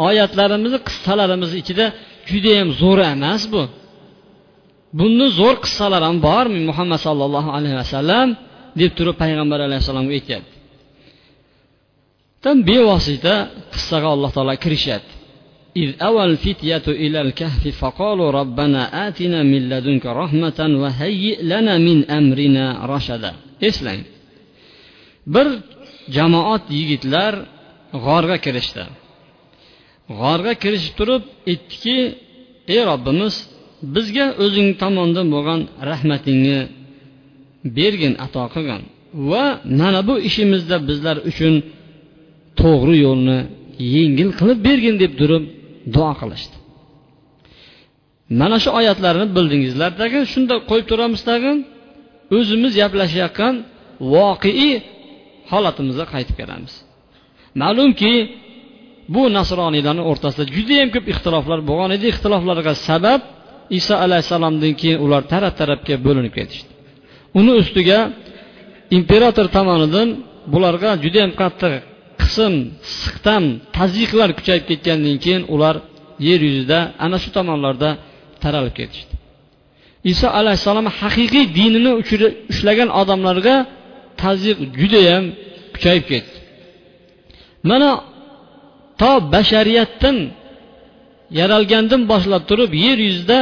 oyatlarimizni 0.09 0.79
qissalarimizni 0.89 1.57
ichida 1.63 1.87
judayam 2.31 2.69
zo'r 2.81 2.99
emas 3.15 3.43
bu. 3.53 3.63
bundan 5.00 5.30
zo'r 5.40 5.56
qissalar 5.66 6.02
ham 6.08 6.18
bormi 6.28 6.60
muhammad 6.70 7.00
sollallohu 7.08 7.50
alayhi 7.58 7.78
vasallam 7.84 8.28
deb 8.80 8.92
turib 8.98 9.16
payg'ambar 9.22 9.60
alayhissalomga 9.68 10.14
aytyapti 10.20 10.56
bevosita 12.70 13.34
qissaga 13.74 14.08
alloh 14.16 14.30
taolo 14.36 14.54
kirishyapti 14.66 15.14
إذ 15.84 15.90
أوى 16.02 16.24
الفتية 16.24 16.86
إلى 16.88 17.22
الكهف 17.22 17.64
فقالوا 17.82 18.32
ربنا 18.32 19.08
آتنا 19.08 19.44
من 19.44 19.70
لدنك 19.70 20.06
رحمة 20.06 20.60
وهيئ 20.82 21.38
لنا 21.52 21.74
من 21.78 21.98
أمرنا 22.20 22.66
رشدا 22.94 23.34
eslang 23.70 24.02
bir 25.34 25.48
jamoat 26.16 26.64
yigitlar 26.78 27.34
g'orga 28.06 28.38
kirishdi 28.46 28.84
g'orga 30.20 30.54
kirishib 30.64 30.94
turib 31.00 31.24
aytdiki 31.52 31.98
ey 32.74 32.82
robbimiz 32.90 33.36
bizga 33.95 34.27
o'zing 34.45 34.69
tomonidan 34.83 35.27
bo'lgan 35.35 35.61
rahmatingni 35.91 36.61
bergin 37.79 38.15
ato 38.27 38.45
qilgin. 38.55 38.83
Va 39.31 39.45
mana 39.81 40.01
bu 40.09 40.15
ishimizda 40.29 40.77
bizlar 40.89 41.17
uchun 41.31 41.55
to'g'ri 42.61 42.97
yo'lni 43.07 43.39
yengil 43.95 44.31
qilib 44.39 44.59
bergin 44.69 44.97
deb 45.03 45.13
turib 45.21 45.45
duo 45.95 46.13
qilishdi. 46.21 46.57
Mana 48.41 48.57
shu 48.63 48.71
oyatlarni 48.79 49.27
bildingizlar 49.37 49.91
tagin 50.01 50.25
shunda 50.33 50.55
qo'yib 50.71 50.87
turamiz 50.91 51.23
tagin 51.31 51.57
o'zimiz 52.37 52.73
gaplashayotgan 52.81 53.55
voqeiy 54.15 54.75
holatimizga 55.51 56.07
qaytib 56.15 56.37
kelamiz. 56.41 56.75
Ma'lumki 57.63 58.13
bu 59.15 59.23
nasroniylarni 59.39 60.03
o'rtasida 60.11 60.45
judayam 60.57 60.89
ko'p 60.95 61.07
ixtiloflar 61.13 61.61
bo'lgan 61.71 61.91
edi. 61.97 62.07
Ixtiloflarga 62.13 62.73
sabab 62.89 63.21
iso 63.79 63.95
alayhissalomdan 64.05 64.73
keyin 64.81 64.99
ular 65.05 65.23
taraf 65.33 65.53
tarafga 65.61 65.95
bo'linib 66.07 66.33
ketishdi. 66.39 66.71
Uni 67.39 67.53
ustiga 67.63 67.99
imperator 68.99 69.47
tomonidan 69.57 70.09
bularga 70.53 70.91
judayam 71.05 71.33
qattiq 71.41 71.75
qism 72.23 72.55
siqtam 73.03 73.45
tazyiqlar 73.77 74.31
kuchayib 74.39 74.65
ketgandan 74.71 75.17
keyin 75.25 75.43
ular 75.55 75.77
yer 76.29 76.41
yuzida 76.49 76.79
ana 77.05 77.17
shu 77.23 77.31
tomonlarda 77.37 77.91
taralib 78.43 78.75
ketishdi. 78.81 79.15
Iso 80.13 80.29
alayhissalom 80.41 80.87
haqiqiy 81.01 81.45
dinini 81.59 81.93
ushlagan 82.53 82.89
odamlarga 83.01 83.57
tazyiq 84.23 84.59
judayam 84.81 85.25
kuchayib 85.75 86.05
ketdi. 86.11 86.37
Mana 87.71 87.91
to 89.01 89.11
bashariyatdan 89.35 90.17
yaralgandan 91.39 92.03
boshlab 92.13 92.43
turib 92.51 92.71
yer 92.85 92.99
yuzida 93.09 93.41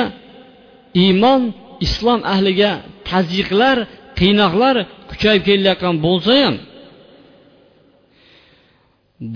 iymon 1.05 1.43
islom 1.87 2.21
ahliga 2.35 2.71
tazyiqlar 3.11 3.77
qiynoqlar 4.19 4.77
kuchayib 5.11 5.43
kelayotgan 5.49 5.95
bo'lsa 6.07 6.33
ham 6.43 6.55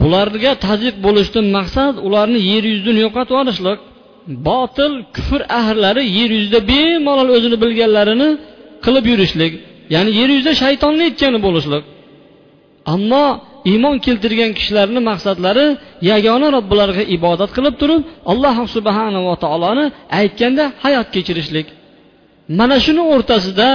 bularga 0.01 0.53
tazyiq 0.67 0.97
bo'lishdan 1.07 1.47
maqsad 1.57 1.95
ularni 2.07 2.41
yer 2.53 2.65
yuzidan 2.71 2.97
yo'qotib 3.05 3.35
yuborishlik 3.37 3.81
botil 4.49 4.93
kufr 5.17 5.41
ahllari 5.61 6.03
yer 6.19 6.31
yuzida 6.37 6.61
bemalol 6.71 7.29
o'zini 7.37 7.57
bilganlarini 7.63 8.29
qilib 8.85 9.05
yurishlik 9.13 9.53
ya'ni 9.95 10.11
yer 10.21 10.29
yuzida 10.35 10.53
shaytonni 10.63 11.03
aytgani 11.09 11.39
bo'lishlik. 11.47 11.85
Ammo 12.95 13.27
iymon 13.71 13.97
keltirgan 14.07 14.51
kishilarni 14.59 15.01
maqsadlari 15.11 15.67
yagona 16.11 16.49
robbilariga 16.57 17.05
ibodat 17.17 17.51
qilib 17.57 17.75
turib 17.81 18.01
alloh 18.33 18.57
subhanava 18.77 19.35
taoloni 19.45 19.85
aytganda 20.21 20.65
hayot 20.85 21.09
kechirishlik. 21.15 21.67
Mana 22.59 22.77
shuni 22.85 23.03
o'rtasida 23.15 23.69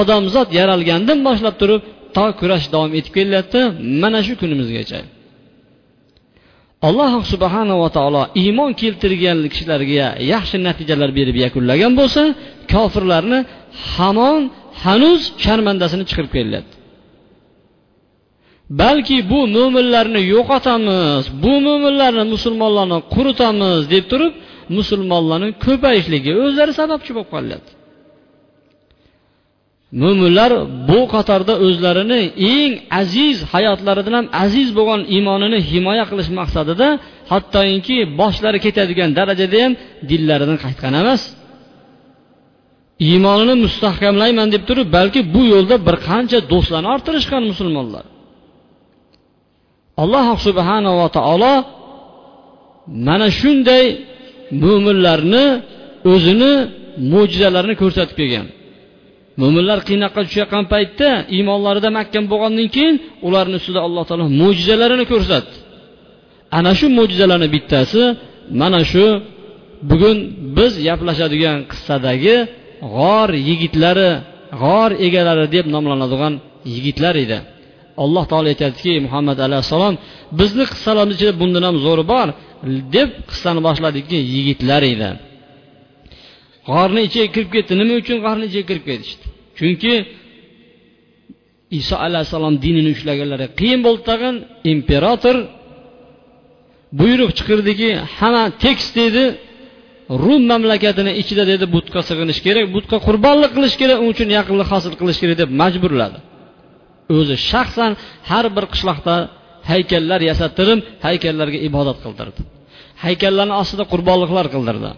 odamzod 0.00 0.48
yaralgandan 0.58 1.18
boshlab 1.28 1.54
turib 1.62 1.82
to 2.16 2.24
kurash 2.40 2.66
davom 2.74 2.92
etib 2.98 3.12
kelyapti 3.18 3.60
mana 4.02 4.20
shu 4.26 4.32
kunimizgacha. 4.42 5.00
Alloh 6.88 7.12
subhanava 7.32 7.88
taolo 7.96 8.22
iymon 8.42 8.70
keltirgan 8.80 9.38
kishilarga 9.52 10.06
yaxshi 10.32 10.56
natijalar 10.66 11.10
berib 11.18 11.36
yakunlagan 11.44 11.92
bo'lsa 12.00 12.22
kofirlarni 12.72 13.38
hamon 13.94 14.40
hanuz 14.84 15.20
sharmandasini 15.44 16.04
chiqarib 16.08 16.32
kelyapti. 16.38 16.81
Balki 18.80 19.18
bu 19.30 19.40
mo'minlarni 19.56 20.20
yo'qotamiz 20.34 21.24
bu 21.42 21.52
mo'minlarni 21.66 22.24
musulmonlarni 22.34 22.98
quritamiz 23.14 23.82
deb 23.94 24.04
turib 24.12 24.32
musulmonlarni 24.76 25.48
ko'payishligi 25.64 26.32
o'zlari 26.44 26.72
sababchi 26.80 27.10
bo'lib 27.16 27.30
qolyapti 27.34 27.72
mo'minlar 30.00 30.50
bu 30.90 31.00
qatorda 31.14 31.54
o'zlarini 31.66 32.20
eng 32.54 32.72
aziz 33.00 33.36
hayotlaridan 33.52 34.14
ham 34.18 34.26
aziz 34.44 34.68
bo'lgan 34.78 35.00
iymonini 35.14 35.58
himoya 35.70 36.04
qilish 36.10 36.30
maqsadida 36.40 36.88
hattoki 37.30 37.98
boshlari 38.20 38.58
ketadigan 38.66 39.10
darajada 39.18 39.58
ham 39.64 39.72
dillaridan 40.10 40.58
qaytgan 40.64 40.94
emas. 41.02 41.22
Iymonini 43.08 43.54
mustahkamlayman 43.64 44.48
deb 44.54 44.62
turib 44.68 44.88
balki 44.96 45.20
bu 45.34 45.42
yo'lda 45.54 45.76
bir 45.86 45.96
qancha 46.08 46.38
do'stlarni 46.52 46.88
orttirishgan 46.94 47.42
musulmonlar. 47.50 48.04
Alloh 50.02 50.26
subhanava 50.46 51.06
taolo 51.16 51.54
mana 53.06 53.26
shunday 53.40 53.84
mo'minlarni 54.62 55.44
o'zini 56.12 56.52
mo'jizalarini 57.12 57.74
ko'rsatib 57.82 58.16
kelgan. 58.20 58.46
Mo'minlar 59.40 59.78
qiynoqqa 59.88 60.20
tushayotgan 60.26 60.64
paytda 60.72 61.08
iymonlarida 61.36 61.88
mahkam 61.98 62.24
bo'lgandan 62.32 62.68
keyin 62.74 62.96
ularni 63.26 63.56
ustida 63.60 63.80
alloh 63.86 64.04
taolo 64.08 64.24
mo'jizalarini 64.40 65.04
ko'rsatdi. 65.12 65.54
Ana 66.58 66.72
shu 66.78 66.86
mo'jizalarni 66.98 67.48
bittasi 67.54 68.02
mana 68.60 68.80
shu 68.92 69.04
bugun 69.90 70.16
biz 70.56 70.72
gaplashadigan 70.86 71.58
qissadagi 71.70 72.36
g'or 72.94 73.28
yigitlari 73.48 74.10
g'or 74.62 74.90
egalari 75.06 75.46
deb 75.54 75.66
nomlanadigan 75.74 76.34
yigitlar 76.74 77.14
edi. 77.24 77.38
Alloh 78.04 78.24
taolo 78.30 78.48
aytyaptiki 78.52 78.92
muhammad 79.06 79.38
alayhissalom 79.46 79.94
bizni 80.40 80.64
qissalarimiz 80.72 81.16
ichida 81.18 81.32
bundan 81.42 81.62
ham 81.68 81.76
zo'ri 81.86 82.04
bor 82.12 82.28
deb 82.96 83.10
qissani 83.30 83.60
boshladiki 83.68 84.18
yigitlar 84.34 84.82
edi. 84.92 85.10
G'orni 86.68 87.00
ichiga 87.08 87.28
kirib 87.34 87.50
ketdi. 87.54 87.72
Nima 87.80 87.94
uchun 88.02 88.18
g'orni 88.24 88.44
ichiga 88.50 88.64
kirib 88.70 88.84
ketishdi 88.90 89.24
chunki 89.58 89.94
iso 91.78 91.94
alayhissalom 92.06 92.54
dinini 92.64 92.90
ushlaganlari 92.96 93.46
qiyin 93.60 93.80
bo'ldi 93.86 94.02
tag'in. 94.10 94.34
Imperator 94.74 95.36
buyruq 97.00 97.30
chiqirdiki 97.38 97.88
hamma 98.18 98.44
tekis 98.64 98.88
dedi 99.00 99.24
rum 100.24 100.42
mamlakatini 100.52 101.12
ichida 101.22 101.44
dedi 101.52 101.64
butga 101.74 102.00
sig'inish 102.08 102.40
kerak 102.46 102.66
butga 102.76 102.96
qurbonlik 103.06 103.50
qilish 103.56 103.76
kerak 103.80 103.98
uning 104.02 104.12
uchun 104.14 104.28
yaqinlik 104.38 104.68
hosil 104.74 104.92
qilish 105.00 105.18
kerak 105.22 105.36
deb 105.42 105.50
majburladi. 105.62 106.18
O'zi 107.16 107.36
shaxsan 107.50 107.92
har 108.30 108.44
bir 108.56 108.64
qishloqda 108.72 109.14
haykallar 109.70 110.20
yasattirib 110.30 110.78
haykallarga 111.06 111.58
ibodat 111.68 111.98
qildirdi. 112.04 112.40
Haykallarni 113.04 113.54
ostida 113.62 113.84
qurbonliqlar 113.92 114.46
qildirdi. 114.54 114.90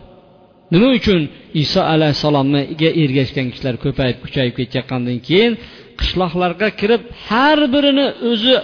Nima 0.72 0.88
uchun 0.98 1.20
iso 1.62 1.80
alayhissalomga 1.94 2.60
ergashgan 3.02 3.46
kishilar 3.52 3.74
ko'payib 3.84 4.16
kuchayib 4.24 4.54
ketayotgandan 4.58 5.18
keyin 5.28 5.52
qishloqlarga 6.00 6.68
kirib 6.80 7.02
har 7.28 7.58
birini 7.74 8.06
o'zi 8.30 8.54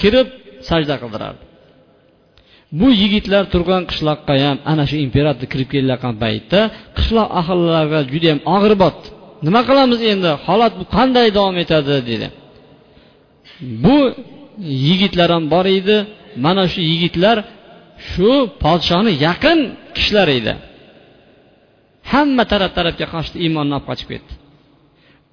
kirib 0.00 0.28
sajda 0.68 0.94
qildirardi. 1.02 1.42
Bu 2.78 2.88
yigitlar 3.02 3.44
turgan 3.52 3.82
qishloqqa 3.90 4.34
ham 4.44 4.56
ana 4.72 4.84
shu 4.90 4.96
imperator 5.06 5.46
kirib 5.52 5.68
kelayotgan 5.74 6.14
paytda 6.24 6.60
qishloq 6.98 7.28
ahillariga 7.40 8.00
judayam 8.12 8.40
og'ir 8.54 8.74
botdi. 8.84 9.06
Nima 9.46 9.60
qilamiz 9.68 10.00
endi? 10.12 10.30
Holat 10.46 10.72
bu 10.80 10.84
qanday 10.96 11.28
davom 11.36 11.56
etadi? 11.64 11.94
dedi. 12.10 12.26
Bu 13.60 13.96
yigitlar 14.88 15.28
ham 15.34 15.44
bor 15.54 15.66
edi. 15.78 15.96
Mana 16.44 16.64
shu 16.72 16.80
yigitlar 16.90 17.36
shu 18.10 18.30
podshoni 18.62 19.12
yaqin 19.26 19.58
kishilar 19.96 20.28
edi. 20.38 20.52
Hamma 22.12 22.44
taraf 22.52 22.70
tarafga 22.78 23.06
qochdi 23.14 23.36
iymonni 23.44 23.74
olib 23.76 23.86
qochib 23.90 24.08
ketdi. 24.12 24.32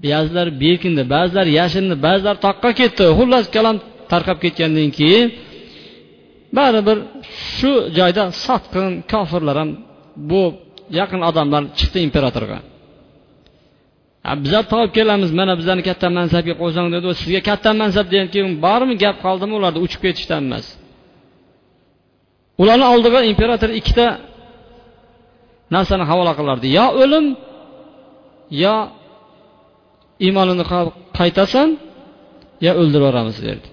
Ba'zilar 0.05 0.47
berkindi 0.63 1.03
ba'zilar 1.13 1.47
yashindi 1.59 1.95
ba'zilar 2.05 2.35
toqqa 2.45 2.69
ketdi. 2.79 3.03
Xullas 3.17 3.45
kalom 3.55 3.77
tarqab 4.11 4.37
ketgandan 4.43 4.89
keyin 4.99 5.27
baribir 6.57 6.97
shu 7.55 7.71
joyda 7.97 8.23
sotqin 8.45 8.87
kofirlar 9.11 9.55
ham 9.61 9.69
bu 10.29 10.41
yaqin 10.99 11.21
odamlar 11.29 11.63
chiqdi 11.79 11.99
imperatorga. 12.07 12.57
Bizlar 14.43 14.63
topib 14.71 14.91
kelamiz 14.97 15.31
mana 15.39 15.53
bizlarni 15.59 15.83
katta 15.89 16.07
mansabga 16.19 16.53
qo'ysang 16.61 16.87
dedi 16.95 17.07
sizga 17.21 17.41
katta 17.49 17.69
mansab 17.81 18.05
degan 18.11 18.27
keyin 18.33 18.53
bormi? 18.65 18.93
gap 19.03 19.15
qoldimi 19.25 19.53
ularda 19.59 19.79
uchib 19.85 20.01
ketishdan 20.05 20.41
emas. 20.47 20.65
Ularni 22.61 22.85
oldiga 22.93 23.19
imperator 23.31 23.69
ikkita 23.79 24.05
narsani 25.75 26.03
havola 26.11 26.33
qilardi. 26.39 26.65
Yo 26.77 26.85
o'lim 27.03 27.25
yo 28.63 28.75
iymonini 30.25 30.63
qaytasan 31.19 31.69
yo 32.65 32.71
o'ldirib 32.81 33.03
yuboramiz 33.05 33.37
derdi. 33.47 33.67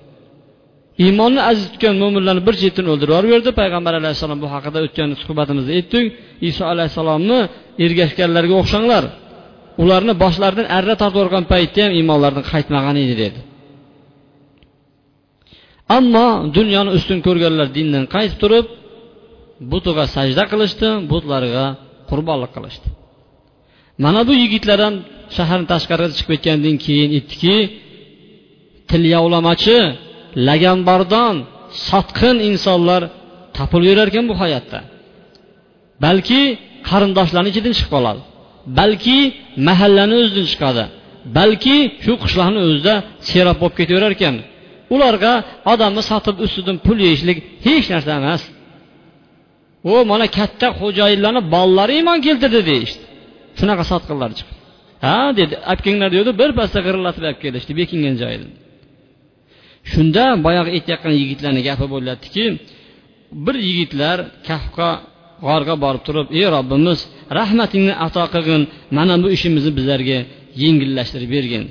Iymonni 1.05 1.41
aziz 1.51 1.67
tutgan 1.73 1.95
mo'minlarni 2.03 2.43
bir 2.49 2.55
chetini 2.63 2.89
o'ldirib 2.93 3.13
yuborverdi 3.15 3.51
payg'ambar 3.61 3.93
alayhissalom 4.01 4.39
bu 4.45 4.49
haqida 4.55 4.79
o'tgan 4.87 5.09
suhbatimizda 5.25 5.73
aytdik 5.79 6.05
iso 6.51 6.63
alayhissalomni 6.73 7.39
ergashganlarga 7.85 8.55
o'xshanglar. 8.63 9.05
Ularni 9.83 10.15
boshlaridan 10.23 10.67
arra 10.79 10.95
tortib 11.03 11.47
paytda 11.53 11.81
ham 11.85 11.93
iymonlaridan 11.99 12.45
qaytmagan 12.53 12.97
edi 13.05 13.15
dedi. 13.23 13.41
Ammo 15.97 16.27
dunyoni 16.57 16.91
ustun 16.99 17.19
ko'rganlar 17.27 17.69
dindan 17.77 18.05
qaytib 18.15 18.39
turib 18.43 18.67
butiga 19.73 20.05
sajda 20.17 20.45
qilishdi 20.53 20.89
butlarga 21.13 21.65
qurbonlik 22.11 22.51
qilishdi. 22.57 22.89
Mana 24.05 24.21
bu 24.29 24.33
yigitlar 24.43 24.79
ham 24.87 24.95
shaharni 25.37 25.67
tashqariga 25.73 26.15
chiqib 26.19 26.31
ketgandan 26.35 26.77
keyin 26.85 27.11
aytdiki 27.19 27.57
tilyovlamachi 28.91 29.79
laganbardon 30.49 31.35
sotqin 31.89 32.37
insonlar 32.51 33.03
topilaverar 33.59 34.09
ekan 34.13 34.25
bu 34.31 34.35
hayotda. 34.43 34.81
Balki 36.05 36.41
qarindoshlarni 36.89 37.51
ichidan 37.53 37.73
chiqib 37.79 37.93
qoladi. 37.97 38.23
Balki 38.79 39.19
mahallani 39.69 40.15
o'zidan 40.21 40.47
chiqadi. 40.53 40.85
Balki 41.39 41.77
shu 42.05 42.13
qishloqni 42.23 42.61
o'zida 42.67 42.95
serob 43.29 43.57
bo'lib 43.63 43.77
ketaverar 43.81 44.13
ekan 44.17 44.35
ularga 44.95 45.33
odamni 45.73 46.03
sotib 46.11 46.37
ustidan 46.47 46.77
pul 46.87 46.99
yeyishlik 47.07 47.39
hech 47.67 47.87
narsa 47.93 48.11
emas. 48.21 48.43
U 49.91 49.95
mana 50.11 50.27
katta 50.39 50.67
xo'jayinlarni 50.81 51.43
bolalari 51.55 51.93
iymon 51.99 52.19
keltirdi 52.27 52.61
deyishdi. 52.71 53.03
Shunaqa 53.59 53.85
sotqinlar 53.93 54.31
chiqdi. 54.39 54.55
Ha 55.05 55.19
dedi 55.39 55.55
olib 55.71 55.81
kelinglar 55.85 56.11
dedi 56.19 56.31
birpasda 56.41 56.79
g'irillatib 56.87 57.23
olib 57.29 57.41
kelishdi 57.45 57.73
bekingan 57.81 58.17
joyidan 58.23 58.53
shunda 59.93 60.25
boyagi 60.47 60.71
aytayotgan 60.77 61.15
yigitlarni 61.23 61.63
gapi 61.69 61.87
bo'lyaptiki 61.95 62.45
bir 63.47 63.57
yigitlar 63.69 64.17
kahfga 64.49 64.91
g'orga 65.47 65.75
borib 65.85 66.03
turib 66.07 66.29
ey 66.39 66.47
robbimiz 66.57 67.01
rahmatingni 67.39 67.95
ato 68.07 68.25
qilgin. 68.35 68.63
Mana 68.97 69.15
bu 69.23 69.29
ishimizni 69.37 69.73
bizlarga 69.79 70.19
yengillashtirib 70.63 71.31
bergin. 71.37 71.65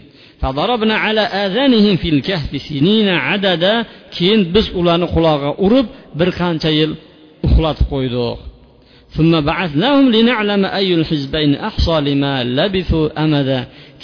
Keyin 4.16 4.42
biz 4.56 4.66
ularni 4.80 5.08
qulog'iga 5.16 5.52
urib 5.66 5.88
bir 6.20 6.30
qancha 6.40 6.70
yil 6.80 6.92
uxlatib 7.48 7.86
qo'ydik. 7.94 8.38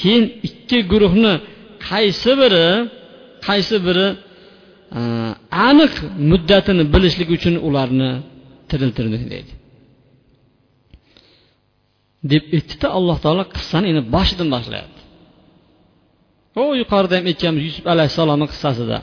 Keyin 0.02 0.24
ikki 0.48 0.80
guruhni 0.92 1.34
qaysi 1.90 2.32
biri 2.42 2.68
qaysi 3.48 3.78
biri 3.88 4.08
aniq 5.70 5.94
muddatini 6.32 6.84
bilishlik 6.94 7.30
uchun 7.38 7.56
ularni 7.68 8.12
tiriltirdik 8.70 9.24
deydi. 9.34 9.52
Deb 12.32 12.44
aytdida 12.58 12.88
alloh 12.98 13.18
taolo 13.26 13.44
qissani 13.56 13.86
endi 13.92 14.02
boshidan 14.16 14.48
boshlayapti. 14.56 15.02
U 16.62 16.64
yuqorida 16.82 17.14
ham 17.20 17.26
aytganmiz 17.32 17.64
yusuf 17.70 17.86
alayhissalomni 17.94 18.48
qissasida. 18.54 18.98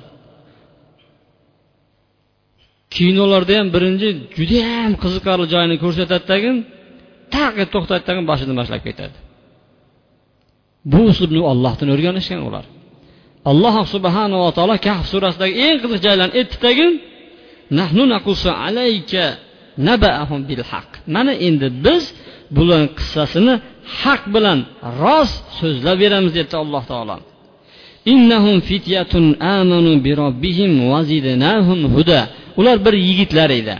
Kinolarda 2.94 3.54
ham 3.58 3.68
birinchi 3.74 4.08
judayam 4.38 4.92
qiziqarli 5.02 5.46
joyini 5.54 5.76
ko'rsatadi 5.84 6.24
tagin 6.32 6.56
taq 7.34 7.54
tagin 8.08 8.24
boshidan 8.30 8.54
boshlab 8.60 8.82
ketadi. 8.88 9.16
Bu 10.92 11.00
uslubni 11.10 11.40
ollohdan 11.52 11.88
o'rganishgan 11.94 12.40
ular. 12.48 12.64
Alloh 13.50 13.76
subhanava 13.94 14.48
taolo 14.56 14.76
kahf 14.86 15.04
surasidagi 15.12 15.54
eng 15.66 15.76
qiziq 15.82 16.00
joylarni 16.06 16.34
aytdi 16.40 16.56
tagin 16.66 16.92
nahnu 17.78 18.02
alayka 18.66 19.24
nabaahum 19.88 20.40
bil 20.48 20.62
haq 20.70 20.90
mana 21.14 21.32
endi 21.48 21.68
biz 21.84 22.04
bular 22.56 22.82
qissasini 22.98 23.54
haq 24.00 24.22
bilan 24.34 24.58
rost 25.02 25.44
so'zlab 25.60 25.96
beramiz 26.02 26.32
debdi 26.38 26.56
alloh 26.62 26.84
taolo. 26.92 27.16
Innahum 28.12 28.56
fityatun 28.68 29.24
amanu 29.56 29.92
bi 30.04 30.12
robbihim 30.22 30.72
vazidnahum 30.92 31.80
huda. 31.94 32.20
Ular 32.60 32.76
bir 32.86 32.94
yigitlar 33.08 33.50
edi. 33.60 33.76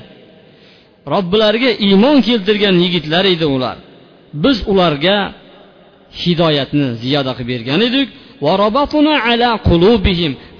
Robbilariga 1.13 1.71
iymon 1.87 2.17
keltirgan 2.29 2.77
yigitlar 2.85 3.25
edi 3.35 3.47
ular. 3.57 3.77
Biz 4.43 4.57
ularga 4.73 5.17
hidoyatni 6.23 6.89
ziyoda 7.03 7.33
qilib 7.39 7.51
bergan 7.53 7.81
edik 7.89 8.09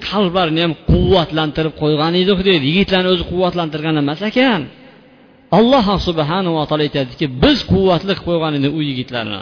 qalblarini 0.09 0.61
ham 0.65 0.73
quvvatlantirib 0.89 1.73
qo'ygan 1.81 2.13
edik 2.21 2.39
deydi 2.47 2.65
yigitlarni 2.71 3.09
o'zi 3.13 3.23
quvvatlantirgan 3.31 3.95
emas 4.03 4.21
ekan. 4.29 4.61
Alloh 5.57 5.85
subhanava 6.07 6.61
taolo 6.69 6.83
aytadiki 6.87 7.25
biz 7.43 7.57
quvvatli 7.71 8.13
qilib 8.13 8.25
qo'ygan 8.27 8.53
edik 8.59 8.71
u 8.79 8.81
yigitlarni. 8.89 9.41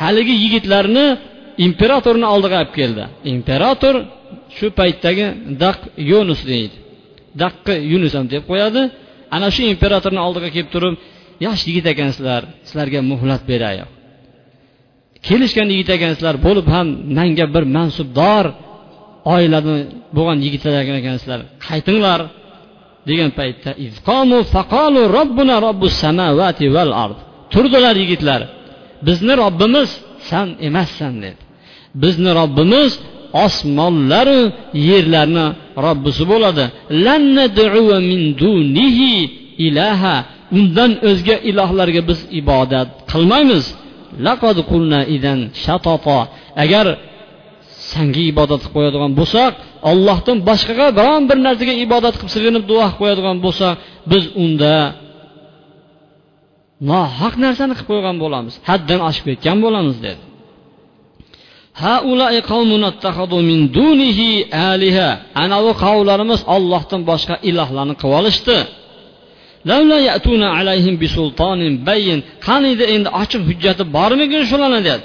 Haligi 0.00 0.34
yigitlarni 0.44 1.06
imperatorni 1.66 2.26
oldiga 2.34 2.56
olib 2.62 2.72
keldi. 2.78 3.04
Imperator 3.34 3.94
shu 4.56 4.66
paytdagi 4.78 5.26
daq 5.62 5.78
yunus 6.10 6.40
deydi. 6.52 6.76
Daqqi 7.42 7.74
yunus 7.92 8.12
ham 8.18 8.26
deb 8.34 8.42
qo'yadi. 8.50 8.82
Ana 9.36 9.48
shu 9.54 9.62
imperatorni 9.74 10.20
oldiga 10.26 10.48
kelib 10.54 10.70
turib 10.74 10.94
yosh 11.46 11.62
yigit 11.68 11.86
ekansizlar 11.92 12.42
sizlarga 12.68 13.00
muhlat 13.12 13.42
beray 13.50 13.76
kelishgan 15.26 15.68
yigit 15.74 15.90
ekansizlar 15.96 16.34
bo'lib 16.46 16.66
ham 16.74 16.86
manga 17.18 17.46
bir 17.54 17.64
mansubdor 17.76 18.44
oilada 19.34 19.74
bo'lgan 20.16 20.38
yigitlar 20.46 20.72
ekansizlar 21.00 21.40
qaytinglar 21.66 22.20
degan 23.08 23.30
paytda 23.38 23.70
turdilar 27.52 27.94
yigitlar 28.02 28.40
bizni 29.06 29.32
robbimiz 29.42 29.90
san 30.30 30.48
emassan 30.68 31.14
dedi. 31.22 31.40
Bizni 32.02 32.30
robbimiz 32.40 32.90
osmonlaru 33.46 34.40
yerlarni 34.88 35.46
robbisi 35.86 36.22
bo'ladi. 36.32 36.64
Ilaha. 39.66 40.16
Undan 40.58 40.92
o'zga 41.08 41.36
ilohlarga 41.50 42.02
biz 42.10 42.20
ibodat 42.40 42.88
qilmaymiz. 43.10 43.64
Laqad 44.26 44.58
qulna 44.70 45.00
idan 45.16 45.40
shatata. 45.64 46.20
Agar 46.64 46.86
sanga 47.92 48.22
ibodat 48.32 48.60
qilib 48.62 48.74
qo'yadigan 48.76 49.12
bo'lsak 49.20 49.52
ollohdan 49.90 50.38
boshqaga 50.48 50.86
biron 50.98 51.22
bir 51.28 51.38
narsaga 51.46 51.74
ibodat 51.86 52.14
qilib 52.18 52.32
sig'inib 52.36 52.64
duo 52.70 52.84
qilib 52.86 52.98
qo'yadigan 53.00 53.36
bo'lsak 53.46 53.74
biz 54.10 54.24
unda 54.44 54.74
nohaq 56.90 57.34
narsani 57.44 57.74
qilib 57.78 57.88
qo'ygan 57.90 58.16
bo'lamiz. 58.24 58.54
Haddan 58.68 59.00
oshib 59.08 59.24
ketgan 59.30 59.56
bo'lamiz 59.64 59.96
dedi. 60.06 60.22
Anavi 65.44 65.72
qavmlarimiz 65.84 66.40
ollohdan 66.54 67.00
boshqa 67.10 67.34
ilohlarni 67.50 67.94
qilib 68.00 68.14
olishdi. 68.20 68.58
Qaniydi 72.46 72.84
endi 72.94 73.08
ochiq 73.22 73.42
hujjati 73.48 73.82
bormikin 73.96 74.42
shularni 74.50 74.80
dedi. 74.90 75.04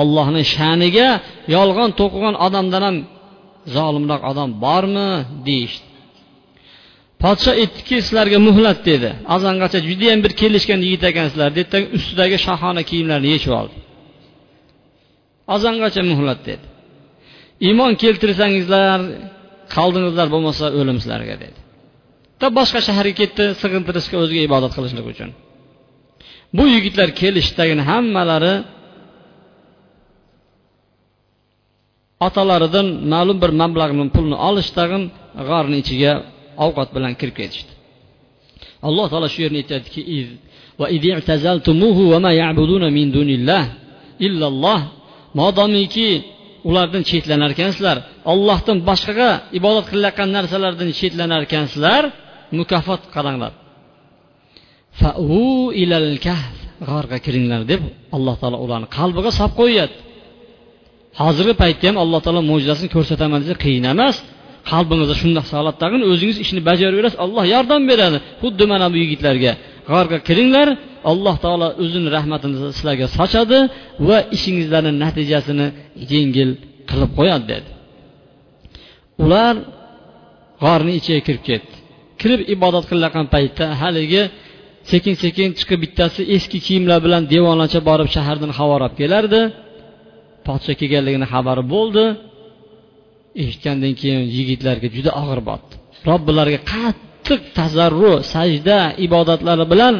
Allohni 0.00 0.42
sha'niga 0.54 1.08
yolg'on 1.56 1.90
to'qigan 2.00 2.34
odamdan 2.46 2.82
ham 2.86 2.96
zolimroq 3.76 4.22
odam 4.30 4.50
bormi? 4.64 5.10
Deyishdi. 5.48 5.86
Podsho 7.22 7.50
aytdiki 7.62 7.96
sizlarga 8.06 8.38
muhlat 8.48 8.78
dedi. 8.90 9.10
Azongacha 9.34 9.78
judayam 9.88 10.20
bir 10.24 10.32
kelishgan 10.40 10.80
yigit 10.86 11.02
ekansizlar 11.10 11.50
dedi. 11.58 11.76
Ustidagi 11.96 12.36
shohona 12.46 12.82
kiyimlarni 12.90 13.28
yechib 13.34 13.52
oldi. 13.60 13.76
Azongacha 15.54 16.02
muhlat 16.12 16.40
dedi. 16.48 16.64
Iymon 17.66 17.92
keltirsangizlar 18.02 18.98
qoldingizlar 19.76 20.26
bo'lmasa 20.34 20.64
o'lim 20.80 20.96
sizlarga 21.02 21.36
dedi 21.44 21.58
boshqa 22.58 22.80
shaharga 22.86 23.14
ketdi 23.20 23.44
sig'intirishga 23.62 24.16
o'ziga 24.22 24.42
ibodat 24.48 24.72
qilishlik 24.76 25.06
uchun. 25.12 25.30
Bu 26.56 26.64
yigitlar 26.74 27.08
kelishdagini 27.20 27.82
hammalari 27.90 28.54
otalaridan 32.26 32.86
ma'lum 33.12 33.38
bir 33.42 33.50
mablag'ni 33.62 34.04
pulni 34.16 34.36
olishdag'in 34.48 35.02
g'orni 35.48 35.76
ichiga 35.82 36.12
ovqat 36.64 36.88
bilan 36.96 37.12
kirib 37.20 37.36
ketishdi. 37.40 37.72
Alloh 38.88 39.06
taolo 39.12 39.28
shu 39.34 39.40
yerni 39.44 39.58
aytyaptiki 39.62 40.00
modomiki 45.38 46.08
ulardan 46.68 47.02
chetlanar 47.10 47.50
ekansizlar 47.56 47.96
ollohdan 48.32 48.78
boshqaga 48.88 49.30
ibodat 49.58 49.86
qilayotgan 49.92 50.28
narsalardan 50.36 50.90
chetlanar 50.98 51.40
ekansizlar 51.48 52.02
mukofot 52.58 53.02
fau 55.00 55.72
ilal 55.82 56.12
kahf. 56.26 56.56
G'orga 56.88 57.18
kiringlar 57.24 57.62
deb 57.72 57.82
alloh 58.16 58.34
taolo 58.40 58.58
ularni 58.64 58.88
qalbiga 58.98 59.30
solib 59.38 59.54
qo'yadi. 59.60 59.94
Hozirgi 61.20 61.54
paytda 61.62 61.84
ham 61.88 61.96
alloh 62.04 62.20
taolo 62.24 62.40
mo'jizasini 62.50 62.88
ko'rsataman 62.96 63.38
desa 63.42 63.54
qiyin 63.64 63.84
emas. 63.94 64.16
Qalbingizda 64.70 65.14
shundoq 65.22 65.46
holatdagin 65.58 66.00
o'zingiz 66.10 66.36
ishni 66.44 66.60
bajaraverasiz 66.68 67.18
alloh 67.24 67.44
yordam 67.54 67.82
beradi. 67.90 68.18
Xuddi 68.42 68.64
mana 68.72 68.86
bu 68.92 68.96
yigitlarga. 69.02 69.52
G'orga 69.90 70.18
kiringlar 70.28 70.68
alloh 71.10 71.36
taolo 71.44 71.68
o'zini 71.82 72.08
rahmatini 72.16 72.56
sizlarga 72.76 73.06
sochadi 73.18 73.58
va 74.08 74.18
ishingizlarni 74.36 74.92
natijasini 75.04 75.66
yengil 76.12 76.50
qilib 76.90 77.10
qo'yadi 77.18 77.44
dedi. 77.52 77.68
Ular 79.24 79.54
g'orni 80.64 80.92
ichiga 80.98 81.20
kirib 81.26 81.42
ketdi. 81.50 81.74
Kirib 82.20 82.40
ibodat 82.54 82.84
qilayotgan 82.90 83.26
paytda 83.34 83.64
haligi 83.80 84.22
sekin 84.90 85.14
sekin 85.22 85.48
chiqib 85.58 85.78
bittasi 85.84 86.20
eski 86.36 86.58
kiyimlar 86.66 86.98
bilan 87.06 87.22
devonacha 87.32 87.80
borib 87.88 88.08
shahardan 88.14 88.50
xabar 88.58 88.80
olib 88.86 88.94
kelardi. 89.00 89.40
Podsho 90.46 90.72
kelganligini 90.80 91.26
xabari 91.32 91.64
bo'ldi. 91.74 92.04
Eshitgandan 93.42 93.94
keyin 94.00 94.22
yigitlarga 94.36 94.88
juda 94.96 95.10
og'ir 95.22 95.40
botdi. 95.50 95.72
Robbilariga 96.08 96.60
qattiq 96.72 97.40
tazarru 97.58 98.12
sajda 98.34 98.78
ibodatlari 99.06 99.64
bilan 99.72 99.94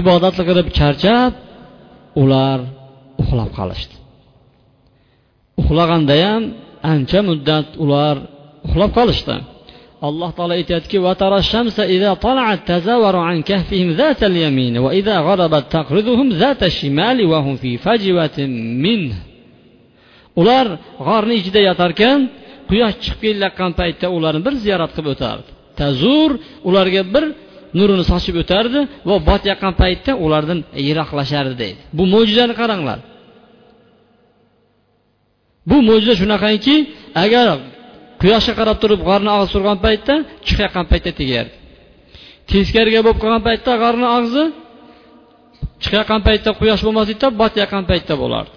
ibodat 0.00 0.36
qilib 0.48 0.68
charchab 0.78 1.32
ular 2.22 2.58
uxlab 3.22 3.50
qolishdi. 3.58 3.94
Uxlagandayam 5.60 6.42
ancha 6.92 7.20
muddat 7.28 7.68
ular 7.84 8.16
uxlab 8.66 8.90
qolishdi. 8.98 9.36
Alloh 10.08 10.30
taolo 10.36 10.52
aytyaptiki 10.60 10.98
ular 20.40 20.66
g'orni 21.06 21.34
ichida 21.40 21.60
yotarkan 21.68 22.18
quyosh 22.70 22.96
chiqib 23.04 23.20
kelayotgan 23.22 23.72
paytda 23.80 24.06
ularni 24.16 24.40
bir 24.46 24.54
ziyorat 24.64 24.90
qilib 24.96 25.08
o'tardi. 25.14 25.48
Tazur 25.80 26.30
ularga 26.68 27.02
bir 27.14 27.24
nurini 27.78 28.04
sochib 28.12 28.36
o'tardi 28.42 28.80
va 29.08 29.16
botayotgan 29.30 29.74
paytda 29.82 30.12
ulardan 30.24 30.58
yiroqlashardi 30.88 31.54
deydi. 31.62 31.80
Bu 31.98 32.04
mo'jizani 32.14 32.54
qaranglar. 32.60 32.98
Bu 35.70 35.76
mo'jiza 35.88 36.14
shunaqangi 36.20 36.76
agar 37.24 37.46
quyoshga 38.22 38.54
qarab 38.60 38.76
turib 38.82 39.00
g'orni 39.08 39.30
og'zi 39.38 39.50
turgan 39.54 39.78
paytda 39.86 40.14
chiqayotgan 40.46 40.86
paytda 40.92 41.10
tegardi 41.20 41.54
teskariga 42.50 43.00
bo'lib 43.04 43.18
qolgan 43.22 43.42
paytda 43.48 43.72
g'orni 43.82 44.08
og'zi 44.18 44.44
chiqayotgan 45.82 46.20
paytda 46.28 46.50
quyosh 46.60 46.82
bo'lmaslikda 46.86 47.26
botayotgan 47.40 47.84
paytda 47.90 48.14
bo'lardi. 48.22 48.54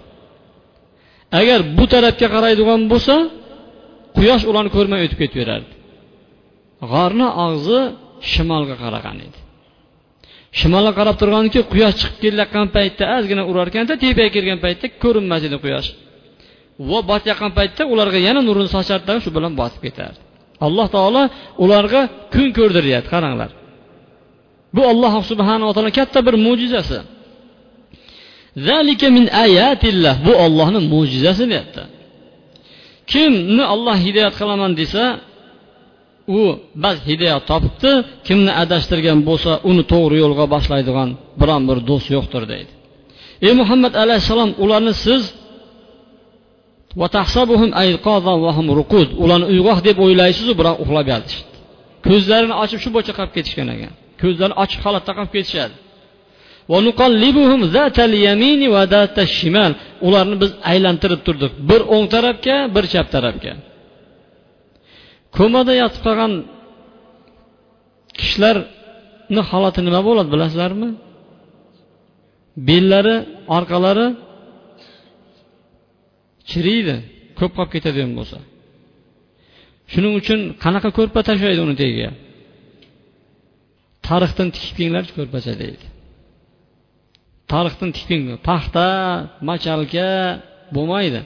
Agar 1.40 1.60
bu 1.76 1.84
tarafga 1.92 2.28
qaraydigan 2.34 2.80
bo'lsa 2.92 3.14
quyosh 4.16 4.44
ularni 4.50 4.70
ko'rmay 4.76 5.00
o'tib 5.06 5.18
ketaverardi. 5.22 5.72
G'orni 6.92 7.28
og'zi 7.46 7.80
shimolga 8.32 8.76
qaragan 8.82 9.16
edi. 9.26 9.38
Shimolga 10.58 10.92
qarab 10.98 11.16
turganki 11.20 11.60
quyosh 11.72 11.96
chiqib 12.00 12.16
kelayotgan 12.24 12.66
paytda 12.76 13.04
ozgina 13.16 13.42
urar 13.50 13.66
ekanda 13.72 13.94
tepaga 14.04 14.30
kelgan 14.36 14.58
paytda 14.64 14.86
ko'rinmas 15.02 15.42
edi 15.48 15.58
quyosh. 15.64 15.88
Va 16.90 16.98
botayotgan 17.10 17.50
paytda 17.58 17.82
ularga 17.92 18.18
yana 18.28 18.40
nurini 18.48 18.70
sochardi 18.76 19.12
shu 19.24 19.30
bilan 19.36 19.52
botib 19.60 19.80
ketardi. 19.86 20.18
Alloh 20.66 20.86
taolo 20.96 21.22
ularga 21.64 22.00
kun 22.34 22.48
ko'rdiryapti 22.58 23.08
qaranglar. 23.14 23.50
Bu 24.76 24.82
alloh 24.92 25.12
subhanava 25.30 25.72
taolo 25.76 25.90
katta 25.98 26.18
bir 26.26 26.34
mo'jizasi. 26.46 26.98
Min 29.16 29.24
ayatillah 29.44 30.14
bu 30.26 30.32
ollohni 30.44 30.80
mo'jizasi 30.92 31.44
deyapti. 31.52 31.82
Kimni 33.12 33.64
olloh 33.74 33.96
hidoyat 34.06 34.34
qilaman 34.40 34.72
desa 34.80 35.04
u 36.38 36.40
bas 36.84 36.96
hidoyat 37.08 37.42
topibdi 37.50 37.92
kimni 38.26 38.52
adashtirgan 38.62 39.18
bo'lsa 39.28 39.52
uni 39.70 39.82
to'g'ri 39.92 40.16
yo'lga 40.24 40.44
boshlaydigan 40.54 41.08
biron 41.40 41.62
bir 41.68 41.78
do'st 41.88 42.08
yo'qdir 42.16 42.42
deydi. 42.52 42.72
Ey 43.46 43.52
muhammad 43.60 43.94
alayhissalom 44.02 44.50
ularni 44.64 44.94
siz 45.04 45.22
ularni 49.24 49.46
uyg'oq 49.52 49.78
deb 49.88 49.96
o'ylaysizu 50.04 50.52
biroq 50.60 50.76
uxlab 50.84 51.06
yotishdi. 51.12 51.50
Ko'zlarini 52.06 52.54
ochib 52.62 52.78
shu 52.84 52.88
bo'yicha 52.94 53.12
qolib 53.18 53.32
ketishgan 53.36 53.68
ekan. 53.74 53.92
Ko'zlarini 54.22 54.56
ochiq 54.64 54.80
holatda 54.86 55.12
qolib 55.18 55.32
ketishadi. 55.36 55.74
ularni 60.06 60.36
biz 60.42 60.50
aylantirib 60.72 61.20
turdik. 61.26 61.52
Bir 61.70 61.80
o'ng 61.94 62.06
tarafga 62.14 62.56
bir 62.74 62.84
chap 62.92 63.06
tarafga. 63.14 63.52
Komada 65.36 65.72
yotib 65.82 66.00
qolgan 66.06 66.32
kishilarni 68.18 69.42
holati 69.50 69.80
nima 69.86 70.00
bo'ladi 70.08 70.28
bilasizlarmi? 70.34 70.88
Bellari 72.68 73.16
orqalari 73.56 74.06
chiriydi 76.50 76.96
ko'p 77.38 77.52
qolib 77.56 77.72
ketadigan 77.74 78.12
bo'lsa. 78.18 78.38
Shuning 79.92 80.14
uchun 80.20 80.40
qanaqa 80.64 80.90
ko'rpa 80.98 81.20
tashlaydi 81.28 81.60
uni 81.66 81.76
tagiga 81.82 82.10
tarixdan 84.08 84.48
tikib 84.54 84.72
kelinglarchi 84.76 85.12
ko'rpacha 85.18 85.52
deydi 85.62 85.86
tarixdan 87.52 87.90
tikping 87.96 88.22
paxta 88.48 88.86
machalka 89.48 90.08
bo'lmaydi. 90.76 91.20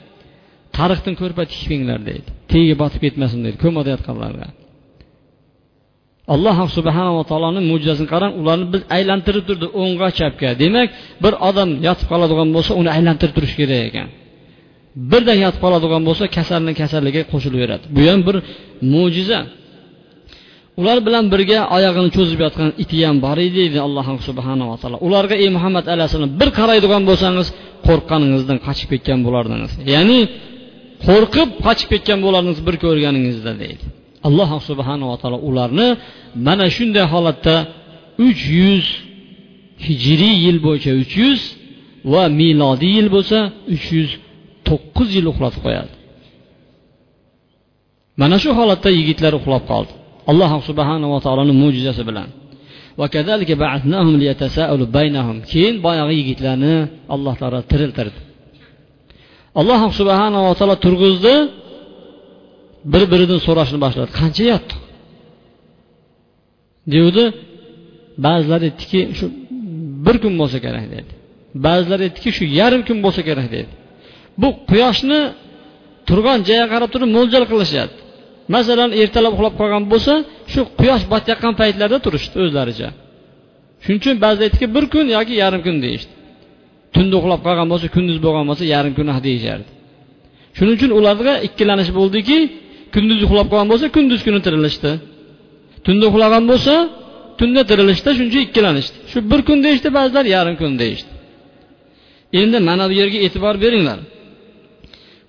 Tarixdan 0.77 1.13
ko'rpa 1.21 1.43
tikpinglar 1.51 1.99
deydi. 2.09 2.29
Tagiga 2.51 2.75
botib 2.81 2.99
ketmasin 3.05 3.39
deydi 3.45 3.57
ko'mada 3.63 3.89
yotganlarga 3.95 4.47
alloh 6.33 6.57
subhanava 6.77 7.21
taoloni 7.31 7.61
mo'jizasini 7.71 8.07
qarang 8.13 8.33
ularni 8.41 8.65
biz 8.73 8.81
aylantirib 8.97 9.43
turdi 9.49 9.67
o'ngga 9.81 10.09
chapga. 10.19 10.49
Demak 10.63 10.89
bir 11.23 11.33
odam 11.49 11.69
yotib 11.87 12.07
qoladigan 12.11 12.49
bo'lsa 12.55 12.71
uni 12.81 12.89
aylantirib 12.97 13.33
turish 13.37 13.55
kerak 13.59 13.81
ekan. 13.89 14.07
Birdan 15.11 15.37
yotib 15.43 15.59
qoladigan 15.65 16.01
bo'lsa 16.09 16.25
kasalni 16.37 16.73
kasalligiga 16.81 17.23
qo'shilaveradi 17.33 17.85
bu 17.95 18.01
ham 18.09 18.19
bir 18.27 18.35
mo'jiza. 18.93 19.39
Ular 20.79 20.97
bilan 21.07 21.25
birga 21.33 21.59
oyog'ini 21.77 22.09
cho'zib 22.17 22.39
yotgan 22.45 22.69
iti 22.83 22.97
ham 23.07 23.17
bor 23.25 23.37
edi 23.45 23.55
deydi 23.59 23.77
alloh 23.87 24.07
subhanava 24.27 24.75
taolo. 24.81 24.97
Ularga 25.07 25.35
ey 25.43 25.49
muhammad 25.57 25.85
alayhissalom 25.93 26.31
bir 26.41 26.49
qaraydigan 26.59 27.03
bo'lsangiz 27.09 27.47
qo'rqqaningizdan 27.87 28.57
qochib 28.67 28.87
ketgan 28.93 29.19
bo'lardingiz. 29.25 29.71
Ya'ni 29.95 30.19
qo'rqib 31.07 31.49
qochib 31.65 31.87
ketgan 31.93 32.19
bo'lardingiz 32.25 32.59
bir 32.67 32.75
ko'rganingizda 32.83 33.53
deydi 33.63 33.85
alloh 34.27 34.49
subhanava 34.69 35.15
taolo 35.21 35.39
ularni 35.49 35.87
mana 36.47 36.65
shunday 36.75 37.05
holatda 37.13 37.55
uch 38.27 38.41
yuz 38.59 38.85
hijriy 39.87 40.35
yil 40.45 40.57
bo'yicha 40.65 40.91
uch 41.03 41.13
yuz 41.23 41.41
va 42.13 42.23
milodiy 42.39 42.93
yil 42.97 43.07
bo'lsa 43.15 43.37
uch 43.75 43.85
yuz 43.97 44.09
to'qqiz 44.71 45.09
yil 45.17 45.25
uxlatib 45.31 45.61
qo'yadi. 45.65 45.91
Mana 48.21 48.37
shu 48.43 48.49
holatda 48.59 48.89
yigitlar 48.99 49.33
uxlab 49.39 49.63
qoldi. 49.71 49.91
Alloh 50.31 50.51
subhanava 50.69 51.17
taoloni 51.25 51.53
mo'jizasi 51.61 52.03
bilan. 52.09 52.29
Keyin 55.51 55.75
boyagi 55.85 56.13
yigitlarni 56.21 56.75
alloh 57.15 57.33
taolo 57.41 57.59
tiriltirdi. 57.71 58.19
Alloh 59.59 59.81
subhanava 59.99 60.51
taolo 60.59 60.75
turg'izdi 60.85 61.35
bir 62.93 63.03
biridan 63.11 63.39
so'rashni 63.47 63.79
boshladi. 63.85 64.09
Qancha 64.19 64.43
yotdi? 64.53 64.75
Devdi 66.93 67.23
ba'zilar 68.25 68.61
aytdiki 68.67 68.99
shu 69.17 69.25
bir 70.05 70.15
kun 70.23 70.33
bo'lsa 70.41 70.57
kerak 70.65 70.85
dedi. 70.95 71.11
Ba'zilar 71.65 71.99
aytdiki 72.05 72.29
shu 72.37 72.43
yarim 72.59 72.81
kun 72.87 72.97
bo'lsa 73.05 73.21
kerak 73.29 73.47
dedi. 73.55 73.71
Bu 74.41 74.49
quyoshni 74.69 75.19
turgan 76.07 76.39
joyga 76.47 76.67
qarab 76.73 76.89
turib 76.93 77.09
mo'ljal 77.17 77.43
qilishyapti. 77.51 77.99
Masalan 78.55 78.89
ertalab 79.01 79.33
uxlab 79.35 79.53
qolgan 79.61 79.83
bo'lsa 79.91 80.13
shu 80.51 80.61
quyosh 80.79 81.03
botayotgan 81.13 81.53
paytlarda 81.61 81.97
turishdi 82.05 82.37
o'zlaricha. 82.45 82.89
Shuning 83.83 83.99
uchun 84.01 84.15
ba'zida 84.25 84.43
aytdiki 84.47 84.67
bir 84.75 84.85
kun 84.93 85.05
yoki 85.17 85.33
yarim 85.43 85.61
kun 85.67 85.77
deyishdi. 85.85 86.11
Tunda 86.95 87.13
uxlab 87.19 87.41
qolgan 87.47 87.67
bo'lsa 87.71 87.87
kunduz 87.95 88.17
bo'lgan 88.25 88.45
bo'lsa 88.49 88.63
yarim 88.73 88.93
kun 88.97 89.07
ah 89.13 89.19
deyishardi. 89.27 89.69
Shuning 90.57 90.75
uchun 90.77 90.91
ularga 90.99 91.33
ikkilanish 91.47 91.91
bo'ldiki 91.99 92.37
kunduz 92.95 93.19
uxlab 93.25 93.47
qolgan 93.51 93.67
bo'lsa 93.71 93.85
kunduz 93.95 94.21
kuni 94.27 94.39
tirilishdi. 94.45 94.91
Tunda 95.85 96.03
uxlagan 96.11 96.43
bo'lsa 96.51 96.73
tunda 97.39 97.61
tirilishdi 97.69 98.09
shuning 98.17 98.29
uchun 98.31 98.43
ikkilanishdi. 98.47 98.95
Shu 99.11 99.17
bir 99.31 99.39
kun 99.47 99.57
deyishdi 99.65 99.89
ba'zilar 99.97 100.25
yarim 100.35 100.55
kun 100.61 100.71
deyishdi. 100.81 101.11
Endi 102.41 102.57
mana 102.69 102.83
bu 102.89 102.93
yerga 103.01 103.17
e'tibor 103.25 103.55
beringlar. 103.63 103.99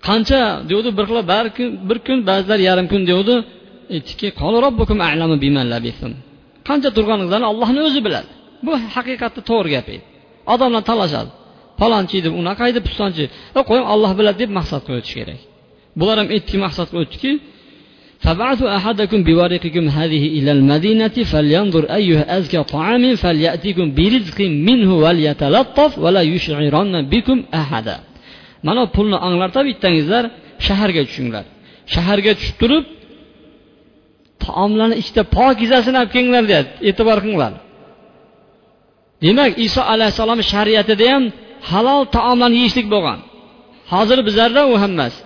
qancha 0.08 0.40
devdi 0.70 0.90
bir 0.98 1.06
xil 1.10 1.20
bir 1.90 1.98
kun 2.08 2.18
ba'zilar 2.30 2.60
yarim 2.68 2.88
kun 2.92 3.02
devdi 3.12 3.36
aytdiki 3.96 4.28
qancha 6.70 6.90
turganinglarni 6.98 7.48
allohni 7.52 7.82
o'zi 7.88 8.00
biladi 8.08 8.30
bu 8.66 8.72
haqiqatda 8.96 9.42
to'g'ri 9.50 9.70
gap 9.76 9.88
edi 9.96 10.06
odamlar 10.54 10.84
talashadi 10.92 11.32
palonchi 11.82 12.16
edi 12.22 12.30
unaqa 12.42 12.64
edi 12.72 12.80
pistonchi 12.88 13.26
qo'ying 13.70 13.88
olloh 13.94 14.12
biladi 14.20 14.38
deb 14.44 14.52
maqsad 14.60 14.82
qilib 14.86 15.00
o'tish 15.02 15.16
kerak 15.20 15.40
bular 16.00 16.16
ham 16.22 16.28
aytdiki 16.36 16.58
maqsad 16.66 16.86
qilib 16.92 17.06
o'tdiki 17.06 17.32
فبعثوا 18.26 18.70
أحدكم 18.78 19.20
بورقكم 19.24 19.88
هذه 19.88 20.24
إلى 20.38 20.52
المدينة 20.58 21.08
فلينظر 21.32 21.84
أيها 22.00 22.38
أزكى 22.38 22.64
طعام 22.64 23.04
فليأتيكم 23.16 23.86
برزق 23.98 24.40
منه 24.42 24.90
وليتلطف 25.04 25.92
ولا 26.04 26.22
يشعرن 26.22 26.94
بكم 27.14 27.38
أحدا 27.62 27.98
mana 28.67 28.83
pulni 28.95 29.17
anglarta 29.27 29.61
bittangizlar 29.69 30.25
shaharga 30.67 31.03
tushinglar. 31.09 31.45
Shaharga 31.95 32.33
tushib 32.39 32.57
turib 32.63 32.85
taomlarni 34.45 34.97
ichida 35.03 35.23
pokizasini 35.37 35.97
olib 36.01 36.11
kelinglar 36.15 36.45
deyapti 36.51 36.75
e'tibor 36.89 37.19
qilinglar. 37.25 37.53
Demak 39.25 39.53
iso 39.67 39.83
alayhissalomni 39.95 40.45
shariatida 40.53 41.07
ham 41.13 41.25
halol 41.71 42.03
taomlarni 42.17 42.57
yeyishlik 42.61 42.87
bo'lgan. 42.95 43.19
Hozir 43.93 44.19
bizlarda 44.29 44.63
u 44.73 44.75
hammasi. 44.85 45.19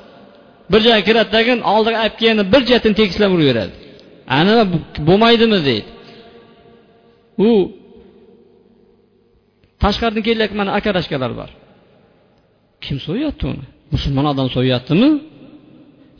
Bir 0.73 0.81
joyga 0.87 1.03
kiradi 1.09 1.31
tagin 1.37 1.59
oldiga 1.73 1.99
olib 2.05 2.15
kelganda 2.21 2.45
bir 2.53 2.63
jihatdan 2.69 2.95
tekislab 3.01 3.31
uraveradi 3.37 3.75
ana 4.39 4.55
bo'lmaydimi 5.09 5.59
deydi. 5.69 5.89
U 7.47 7.51
tashqaridan 9.83 10.23
kelayotgan 10.27 10.59
mana 10.61 10.71
aka 10.79 10.91
rashkalar 10.99 11.33
bor. 11.41 11.51
Kim 12.87 12.99
so'yyapti 13.07 13.45
uni? 13.53 13.65
Musulmon 13.95 14.27
odam 14.33 14.49
so'yyaptimi? 14.57 15.09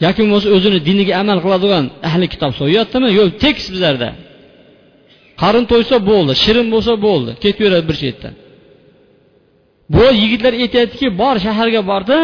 Yoki 0.05 0.21
bo'lmasa 0.23 0.49
o'zini 0.57 0.79
diniga 0.89 1.13
amal 1.23 1.39
qiladigan 1.45 1.85
ahli 2.09 2.27
kitob 2.33 2.53
so'yyaptimi? 2.61 3.09
Yo'q 3.19 3.29
tekis 3.45 3.67
bizlarda. 3.75 4.11
Qarin 5.43 5.65
to'ysa 5.73 5.97
bo'ldi 6.11 6.33
shirin 6.45 6.67
bo'lsa 6.75 6.93
bo'ldi 7.07 7.31
ketaveradi 7.45 7.85
bir 7.91 7.97
chetdan. 8.03 8.35
Bu 9.95 10.05
yigitlar 10.23 10.53
aytyaptiki 10.63 11.09
bor 11.21 11.37
shaharga 11.47 11.83
bordi 11.91 12.17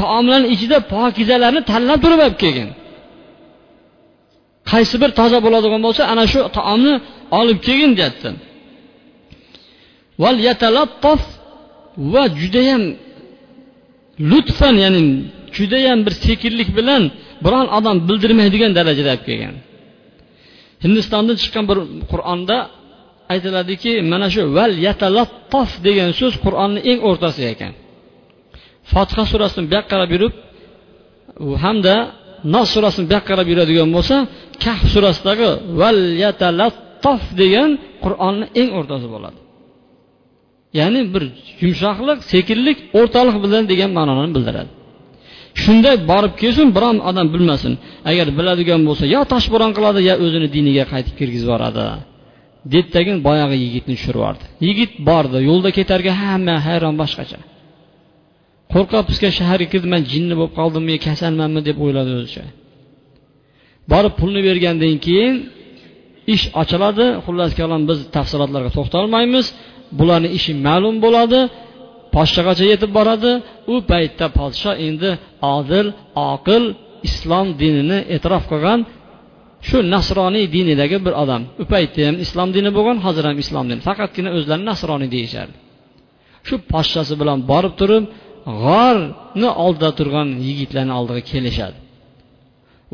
taomlarni 0.00 0.48
ichida 0.54 0.78
pokizalarni 0.94 1.60
tanlab 1.70 1.98
turib 2.04 2.20
olib 2.24 2.38
kelgin. 2.42 2.68
Qaysi 4.70 4.96
bir 5.02 5.10
toza 5.18 5.38
bo'ladigan 5.46 5.80
bo'lsa 5.86 6.02
ana 6.12 6.24
shu 6.32 6.40
taomni 6.58 6.94
olib 7.40 7.58
kelgin 7.66 7.92
deyapti. 7.98 8.28
Va 12.12 12.24
judayam 12.40 12.82
lutfan 14.30 14.74
ya'ni 14.84 15.02
judayam 15.56 15.98
bir 16.06 16.14
sekinlik 16.24 16.68
bilan 16.78 17.02
biron 17.44 17.66
odam 17.78 17.96
bildirmaydigan 18.08 18.72
darajada 18.78 19.10
olib 19.14 19.24
kelgan. 19.28 19.54
Hindistondan 20.84 21.36
chiqqan 21.42 21.64
bir 21.70 21.78
qur'onda 22.12 22.56
aytiladiki 23.32 23.92
mana 24.12 24.28
shu 24.34 24.42
val 24.56 24.72
yatalattof 24.88 25.70
degan 25.86 26.10
so'z 26.20 26.34
qur'onni 26.44 26.80
eng 26.90 27.00
o'rtasida 27.08 27.48
ekan. 27.54 27.72
Fotiha 28.92 29.24
surasini 29.32 29.64
bu 29.70 29.74
yoqqa 29.76 29.88
qarab 29.92 30.10
yurib 30.14 30.34
hamda 31.64 31.94
nos 32.54 32.68
surasini 32.74 33.04
bu 33.08 33.12
yoqqa 33.16 33.28
qarab 33.30 33.46
yuradigan 33.52 33.88
bo'lsa 33.96 34.16
kahf 34.64 34.82
surasidagi 34.94 35.48
val 35.80 36.00
yatalattof 36.24 37.22
degan 37.42 37.70
qur'onni 38.04 38.46
eng 38.60 38.70
o'rtasi 38.78 39.06
bo'ladi. 39.14 39.38
Ya'ni 40.80 41.00
bir 41.14 41.22
yumshoqlik 41.62 42.18
sekinlik 42.32 42.78
o'rtaliq 42.98 43.36
bilan 43.44 43.64
degan 43.72 43.90
ma'noni 43.98 44.30
bildiradi. 44.36 44.70
Shunday 45.62 45.96
borib 46.10 46.34
kelsin 46.42 46.68
biron 46.76 46.96
odam 47.10 47.26
bilmasin. 47.34 47.72
Agar 48.10 48.26
biladigan 48.38 48.80
bo'lsa 48.88 49.04
yo 49.14 49.20
toshbo'ron 49.32 49.72
qiladi 49.76 50.00
yo 50.08 50.14
o'zini 50.24 50.48
diniga 50.56 50.84
qaytib 50.92 51.14
kirgizib 51.20 51.48
yuboradi. 51.48 51.84
Debdagin 52.74 53.16
boyagi 53.26 53.56
yigitni 53.64 53.94
tushirib 53.98 54.18
yubordi. 54.20 54.44
Yigit 54.66 54.92
bordi 55.08 55.38
yo'lda 55.48 55.70
ketarga 55.78 56.12
hamma 56.22 56.54
hayron 56.66 56.94
boshqacha. 57.02 57.38
Qo'rqa 58.72 58.98
pisqa 59.08 59.28
shaharga 59.38 59.66
kirdi 59.72 59.88
man 59.94 60.02
jinni 60.12 60.34
bo'lib 60.38 60.54
qoldimmi 60.60 60.94
kasalmanmi? 61.06 61.60
deb 61.68 61.76
o'yladi 61.84 62.12
o'zicha. 62.18 62.44
Borib 63.92 64.14
pulni 64.20 64.40
bergandan 64.48 64.96
keyin 65.06 65.34
ish 66.34 66.44
ochiladi. 66.62 67.06
Xullas 67.24 67.52
kalom 67.60 67.82
biz 67.90 67.98
tafsilotlarga 68.16 68.70
to'xtalmaymiz. 68.76 69.46
Bularni 69.98 70.28
ishi 70.38 70.52
ma'lum 70.66 70.96
bo'ladi 71.04 71.40
podshogacha 72.14 72.64
yetib 72.72 72.90
boradi. 72.98 73.32
U 73.72 73.74
paytda 73.90 74.26
podsho 74.38 74.72
endi 74.86 75.10
odil 75.56 75.86
oqil 76.32 76.64
islom 77.08 77.46
dinini 77.60 77.98
e'tirof 78.14 78.44
qilgan 78.52 78.80
shu 79.68 79.76
nasroniy 79.94 80.44
dinidagi 80.56 80.98
bir 81.06 81.14
odam. 81.22 81.42
U 81.62 81.64
paytda 81.72 82.00
ham 82.08 82.16
islom 82.24 82.48
dini 82.56 82.70
bo'lgan 82.76 82.98
hozir 83.06 83.24
ham 83.28 83.36
islom 83.44 83.64
dini. 83.70 83.80
Faqatgina 83.88 84.30
o'zlarini 84.36 84.66
nasroniy 84.72 85.10
deyishardi 85.16 85.56
shu 86.46 86.54
podshosi 86.72 87.14
bilan 87.20 87.38
borib 87.50 87.74
turib 87.80 88.04
g'orni 88.64 89.48
oldida 89.64 89.90
turgan 89.98 90.28
yigitlarni 90.46 90.92
oldiga 90.98 91.22
kelishadi. 91.30 91.76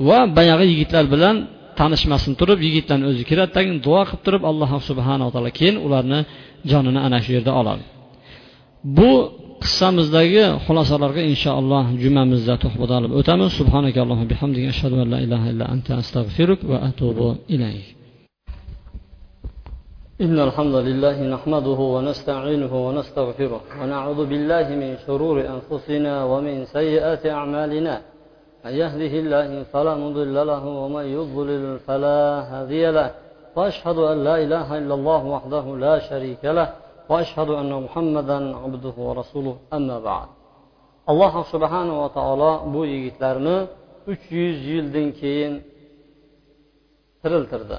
Va 0.08 0.18
boyagi 0.36 0.64
yigitlar 0.72 1.04
bilan 1.14 1.36
tanishmasin 1.80 2.32
turib 2.40 2.58
yigitlarni 2.66 3.06
o'zi 3.10 3.22
kiradi 3.30 3.60
duo 3.86 4.00
qilib 4.08 4.22
turib 4.26 4.42
alloh 4.50 4.70
subhanaa 4.88 5.30
taolo 5.34 5.50
keyin 5.58 5.76
ularni 5.86 6.20
jonini 6.69 6.99
ana 7.07 7.17
shu 7.23 7.31
yerda 7.37 7.51
oladi 7.61 7.83
bu 8.97 9.11
qissamizdagi 9.63 10.43
xulosalarga 10.65 11.21
inshaalloh 11.31 11.83
jumamizda 12.03 12.55
to'xtab 12.63 12.91
olib 12.99 13.11
o'tamiz 13.19 13.49
subhanakallohu 13.59 14.23
bihamdika 14.31 14.67
ashhadu 14.73 14.95
an 15.03 15.07
la 15.13 15.19
ilaha 15.25 15.45
illa 15.53 15.65
anta 15.73 15.91
astag'firuk 16.01 16.59
va 16.71 16.77
atubu 16.89 17.27
ilayk 17.55 17.87
إن 20.25 20.39
الحمد 20.47 20.75
لله 20.87 21.17
نحمده 21.35 21.79
ونستعينه 21.95 22.73
ونستغفره 22.87 23.61
ونعوذ 23.81 24.19
بالله 24.31 24.65
من 24.81 24.91
شرور 25.05 25.37
أنفسنا 25.55 26.13
ومن 26.31 26.65
سيئات 26.65 27.23
أعمالنا 27.25 27.95
من 28.65 28.73
يهده 28.81 29.13
الله 29.21 29.63
فلا 29.73 29.93
مضل 30.03 30.35
له 30.51 30.63
ومن 30.81 31.05
يضلل 31.17 31.79
فلا 31.87 32.19
هادي 32.51 32.85
له 32.97 33.09
وأشهد 33.56 33.98
أن 34.12 34.18
لا 34.28 34.36
إله 34.44 34.68
إلا 34.80 34.94
الله 34.98 35.22
وحده 35.34 35.64
لا 35.86 35.94
شريك 36.08 36.42
له 36.58 36.68
وأشهد 37.10 37.48
أن 37.60 37.72
محمدا 37.84 38.38
عبده 38.62 38.96
ورسوله 39.08 39.56
أما 39.78 39.98
بعد 40.10 40.28
alloh 41.10 41.34
subhanava 41.52 42.06
taolo 42.18 42.52
bu 42.72 42.80
yigitlarni 42.92 43.56
uch 44.12 44.24
yuz 44.38 44.58
yildan 44.70 45.08
keyin 45.20 45.54
tiriltirdi. 47.22 47.78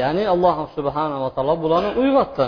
Ya'ni 0.00 0.24
alloh 0.34 0.56
subhanava 0.76 1.28
taolo 1.36 1.54
bularni 1.64 1.90
uyg'otdi. 2.02 2.46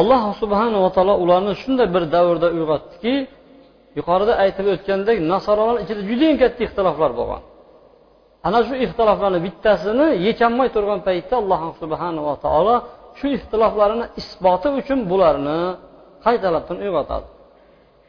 Alloh 0.00 0.22
subhanava 0.40 0.88
taolo 0.96 1.14
ularni 1.24 1.52
shunday 1.62 1.88
bir 1.94 2.04
davrda 2.14 2.48
uyg'otdiki 2.56 3.14
yuqorida 3.98 4.32
aytib 4.44 4.66
o'tgandek 4.74 5.16
nasoralar 5.32 5.76
ichida 5.84 6.02
judayam 6.10 6.36
katta 6.42 6.60
ixtiloflar 6.66 7.10
bo'lgan. 7.20 7.42
Ana 8.46 8.58
shu 8.66 8.74
ixtiloflarni 8.84 9.40
bittasini 9.46 10.06
yecholmay 10.26 10.68
turgan 10.74 11.00
paytda 11.08 11.34
alloh 11.42 11.60
subhanava 11.82 12.34
taolo 12.44 12.76
shu 13.18 13.26
ixtiloflarini 13.36 14.06
isboti 14.20 14.68
uchun 14.80 14.98
bularni 15.10 15.60
qaytalardan 16.26 16.76
uyg'otadi? 16.84 17.26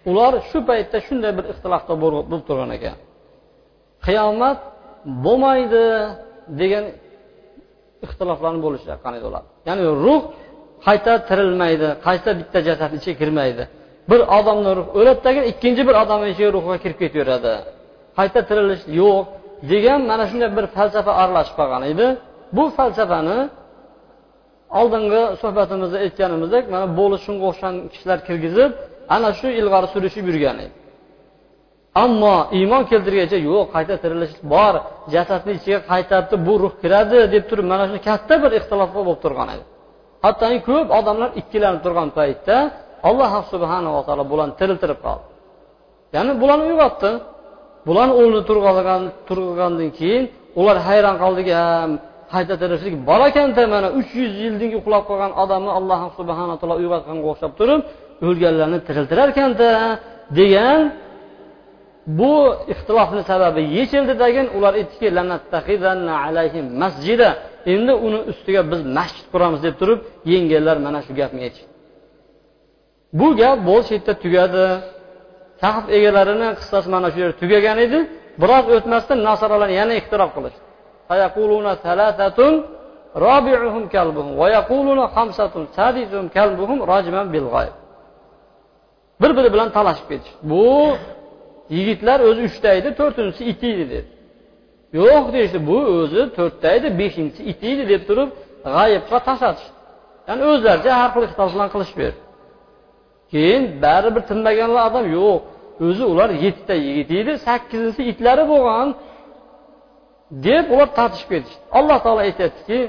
Ular 0.10 0.34
shu 0.50 0.60
paytda 0.70 0.98
shunday 1.08 1.32
bir 1.38 1.46
ixtilofda 1.54 1.94
bo'lib 2.04 2.44
turgan 2.48 2.72
ekan. 2.78 2.98
Qiyomat 4.06 4.60
bo'lmaydi 5.26 5.84
degan 6.62 6.86
ixtiloflarni 8.06 8.60
bo'lishayotgan 8.66 9.14
edi 9.18 9.26
ular 9.32 9.44
ya'ni 9.68 9.84
ruh 10.06 10.22
qayta 10.88 11.14
tirilmaydi 11.30 11.88
qayta 12.06 12.30
bitta 12.40 12.60
jasadni 12.68 12.98
ichiga 13.02 13.16
kirmaydi. 13.22 13.64
Bir 14.10 14.20
odamni 14.38 14.72
ruh 14.78 14.88
o'ladidagi 15.00 15.42
ikkinchi 15.52 15.82
bir 15.90 15.96
odamni 16.04 16.28
ichiga 16.34 16.50
ruhga 16.58 16.76
kirib 16.84 16.98
ketaveradi. 17.04 17.54
Qayta 18.18 18.40
tirilish 18.50 18.84
yo'q. 19.02 19.26
Degan 19.72 20.00
mana 20.12 20.24
shunday 20.30 20.50
bir 20.58 20.66
falsafa 20.76 21.12
aralashib 21.22 21.56
qolgan 21.60 21.84
edi. 21.92 22.08
Bu 22.56 22.64
falsafani 22.78 23.40
oldingi 24.80 25.22
suhbatimizda 25.42 25.98
aytganimizdek 26.06 26.64
mana 26.74 26.86
bo'lish 27.00 27.22
shunga 27.26 27.46
o'xshagan 27.50 27.76
kishilar 27.94 28.20
kirgizib 28.28 28.72
ana 29.16 29.30
shu 29.40 29.48
ilgari 29.60 29.88
surishib 29.94 30.26
yurgan 30.30 30.58
edi. 30.66 30.74
Ammo 32.04 32.36
iymon 32.60 32.84
keltirgach 32.92 33.34
yo'q 33.50 33.66
qayta 33.76 33.96
tirilish 34.04 34.36
bor 34.54 34.74
jasadni 35.14 35.52
ichiga 35.60 35.80
qaytadi 35.92 36.36
bu 36.48 36.54
ruh 36.62 36.74
kiradi 36.82 37.18
deb 37.34 37.44
turib 37.50 37.66
mana 37.74 37.86
shu 37.92 37.98
katta 38.08 38.36
bir 38.44 38.52
ixtilofga 38.60 39.02
bo'lib 39.08 39.20
turgan 39.26 39.50
edi. 39.56 39.64
Hattoki 40.26 40.60
ko'p 40.70 40.88
odamlar 41.00 41.30
ikkilanib 41.42 41.82
turgan 41.86 42.10
paytda 42.18 42.58
alloh 43.10 43.32
subhanava 43.52 44.02
taolo 44.08 44.24
bularni 44.32 44.56
tiriltirib 44.60 45.00
qoldi. 45.06 45.26
Ya'ni 46.16 46.32
bularni 46.42 46.66
uyg'otdi. 46.72 47.12
Bularni 47.88 48.14
o'rnida 48.20 48.42
turgandan 49.28 49.90
keyin 50.00 50.24
ular 50.60 50.78
hayron 50.88 51.16
qoldiki 51.24 51.54
qayta 52.34 52.56
tirishlik 52.62 52.94
bor 53.10 53.22
ekanda 53.30 53.64
mana 53.74 53.88
uch 54.00 54.12
yuz 54.20 54.34
yildan 54.44 54.72
uxlab 54.80 55.04
qolgan 55.10 55.32
odamni 55.44 55.72
alloh 55.80 56.02
subhana 56.18 56.56
taolo 56.60 56.76
uyg'otganga 56.82 57.26
o'xshab 57.32 57.52
turib 57.60 57.80
o'lganlarni 58.28 58.80
tiriltirar 58.88 59.28
ekanda 59.34 59.70
degan 60.40 60.80
bu 62.20 62.34
ixtilofni 62.74 63.22
sababi 63.32 63.62
yechildi 63.78 64.14
degan 64.24 64.48
ular 64.58 64.74
aytdiki 64.82 65.08
masjida 66.84 67.30
endi 67.74 67.94
uni 68.08 68.20
ustiga 68.32 68.62
biz 68.72 68.82
masjid 68.98 69.26
quramiz 69.34 69.60
deb 69.66 69.76
turib 69.82 70.00
yengillar 70.32 70.78
mana 70.86 71.00
shu 71.06 71.12
gapni 71.20 71.40
aytishdi. 71.48 71.70
Bu 73.20 73.28
gap 73.42 73.58
bo'ldi 73.70 73.86
shu 73.88 73.94
yerda 73.98 74.14
tugadi. 74.24 74.66
taxt 75.64 75.88
egalarini 75.98 76.50
qissasi 76.60 76.88
mana 76.96 77.08
shu 77.12 77.18
yerda 77.24 77.36
tugagan 77.42 77.78
edi. 77.86 78.00
Biroz 78.42 78.66
o'tmasdan 78.76 79.20
nasoralar 79.30 79.70
yana 79.80 79.94
ixtiro 80.02 80.28
qilishdi 80.36 80.62
bir 89.22 89.38
biri 89.38 89.54
bilan 89.54 89.70
talashib 89.78 90.08
ketish. 90.12 90.34
Bu 90.52 90.66
yigitlar 91.76 92.20
o'zi 92.30 92.42
uchta 92.50 92.70
edi 92.80 92.90
to'rtinchisi 93.00 93.44
it 93.52 93.62
edi 93.72 93.86
dedi. 93.94 94.10
Yo'q 95.00 95.26
deyishdi 95.36 95.60
bu 95.70 95.78
o'zi 96.00 96.22
to'rtta 96.38 96.68
edi 96.78 96.88
beshinchisi 97.00 97.42
it 97.52 97.62
edi 97.72 97.84
deb 97.94 98.02
turib 98.10 98.30
g'ayibga 98.76 99.18
tashlashdi 99.28 99.70
ya'ni 100.28 100.44
o'zlaricha 100.52 100.92
har 101.02 101.10
xil 101.14 101.24
ixtiloflar 101.28 101.68
qilishib 101.74 101.98
berdi. 102.02 102.20
Keyin 103.32 103.64
baribir 103.84 104.24
tinmaganlar 104.30 104.82
odam 104.90 105.06
yo'q 105.18 105.42
o'zi 105.88 106.04
ular 106.14 106.30
yettita 106.46 106.76
yigit 106.86 107.10
edi 107.22 107.34
sakkizinchisi 107.48 108.02
itlari 108.12 108.44
bo'lgan 108.52 108.88
deb 110.48 110.66
ular 110.74 110.90
tortishib 110.98 111.28
ketishdi. 111.34 111.62
Alloh 111.78 111.98
taolo 112.06 112.22
aytyaptiki 112.28 112.80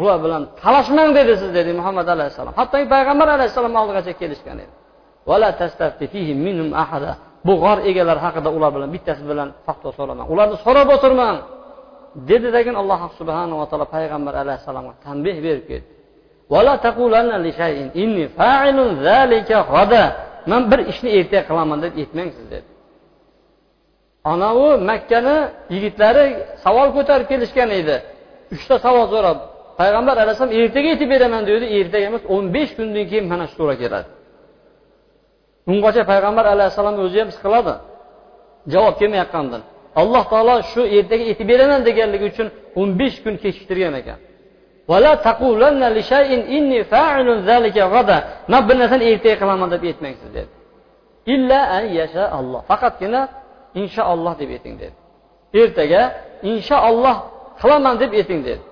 ular 0.00 0.18
bilan 0.24 0.42
talashmang 0.62 1.10
dedi 1.18 1.32
siz 1.40 1.50
dedi 1.58 1.70
muhammad 1.80 2.06
alayhissalom. 2.14 2.54
Hattoki 2.60 2.86
payg'ambar 2.94 3.28
alayhissalom 3.36 3.72
oldigacha 3.80 4.12
kelishgan 4.20 4.58
edi. 4.64 4.74
Bu 7.46 7.54
g'or 7.62 7.78
egalari 7.90 8.20
haqida 8.26 8.48
ular 8.56 8.70
bilan 8.76 8.88
bittasi 8.94 9.22
bilan 9.30 9.48
fatvo 9.66 9.90
so'ramang 9.98 10.26
ularni 10.34 10.56
so'rab 10.66 10.88
o'tirmang 10.96 11.36
dedidagin 12.30 12.74
alloh 12.82 13.00
subhanava 13.18 13.64
taolo 13.70 13.86
payg'ambar 13.96 14.34
alayhissalomga 14.42 14.94
tanbeh 15.06 15.36
berib 15.46 15.64
ketdi. 15.70 15.88
Man 20.50 20.62
bir 20.70 20.80
ishni 20.92 21.10
ertaga 21.18 21.42
qilaman 21.48 21.78
deb 21.84 21.92
aytmang 22.02 22.30
siz 22.36 22.46
dedi 22.54 22.72
anavi 24.24 24.70
makkani 24.90 25.36
yigitlari 25.74 26.24
savol 26.64 26.88
ko'tarib 26.96 27.26
kelishgan 27.32 27.70
edi. 27.80 27.96
Uchta 28.54 28.74
savol 28.86 29.06
so'rab 29.14 29.38
payg'ambar 29.80 30.16
alayhisalom 30.22 30.52
ertaga 30.60 30.88
aytib 30.92 31.08
beraman 31.14 31.42
dedi. 31.50 31.64
Ertaga 31.78 32.04
emas 32.10 32.24
o'n 32.34 32.44
besh 32.54 32.72
kundan 32.76 33.04
keyin 33.10 33.26
mana 33.32 33.44
shu 33.50 33.54
to'g'ri 33.60 33.76
keladi. 33.82 34.08
Ungacha 35.72 36.02
payg'ambar 36.12 36.44
alayhissalom 36.54 36.94
o'zi 37.04 37.18
ham 37.22 37.30
siqiladi. 37.36 37.74
Javob 38.72 38.94
kelmayotgandan 39.00 39.62
alloh 40.00 40.24
taolo 40.32 40.54
shu 40.72 40.82
ertaga 40.98 41.24
aytib 41.30 41.46
beraman 41.52 41.80
deganligi 41.88 42.26
uchun 42.32 42.48
o'n 42.80 42.88
besh 43.00 43.16
kun 43.24 43.34
kechiktirgan 43.42 43.94
ekan. 44.00 44.18
Man 48.52 48.62
bir 48.68 48.76
narsani 48.80 49.04
ertaga 49.12 49.36
qilaman 49.42 49.68
deb 49.74 49.82
aytmangsiz 49.90 50.30
dedi. 50.36 50.52
Illa 51.34 51.60
an 51.78 51.84
yasha 51.98 52.24
alloh 52.38 52.60
faqatgina 52.70 53.20
inshaalloh 53.80 54.34
deb 54.40 54.50
ayting 54.56 54.74
dedi. 54.82 54.96
Ertaga 55.60 56.02
inshaalloh 56.52 57.16
qilaman 57.62 57.94
deb 58.02 58.12
ayting 58.20 58.40
dedi. 58.48 58.62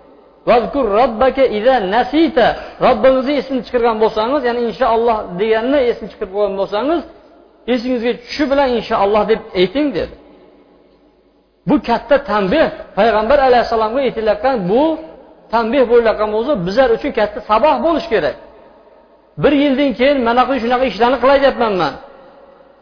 Robbingizni 2.86 3.34
esini 3.40 3.60
chiqargan 3.66 3.96
bo'lsangiz 4.02 4.42
ya'ni 4.48 4.60
inshaalloh 4.70 5.16
deganni 5.40 5.78
esini 5.90 6.08
chiqarib 6.12 6.32
qo'ygan 6.36 6.54
bo'lsangiz 6.60 7.00
esingizga 7.74 8.12
tushishi 8.20 8.44
bilan 8.50 8.68
inshaalloh 8.78 9.22
deb 9.32 9.40
ayting 9.60 9.88
dedi. 9.98 10.14
Bu 11.68 11.76
katta 11.88 12.16
tanbeh 12.30 12.66
payg'ambar 12.98 13.38
alayhissalomga 13.48 14.00
aytilayotgan 14.08 14.56
bu 14.70 14.82
tanbeh 15.52 15.82
bo'layotgan 15.90 16.30
bo'lsa 16.36 16.52
bizlar 16.66 16.88
uchun 16.96 17.10
katta 17.18 17.38
saboq 17.50 17.76
bo'lishi 17.86 18.08
kerak. 18.14 18.36
Bir 19.42 19.52
yildan 19.62 19.90
keyin 19.98 20.18
manaqa 20.28 20.54
shunaqa 20.62 20.84
ishlarni 20.90 21.18
qilatyapman 21.22 21.72
man 21.82 21.94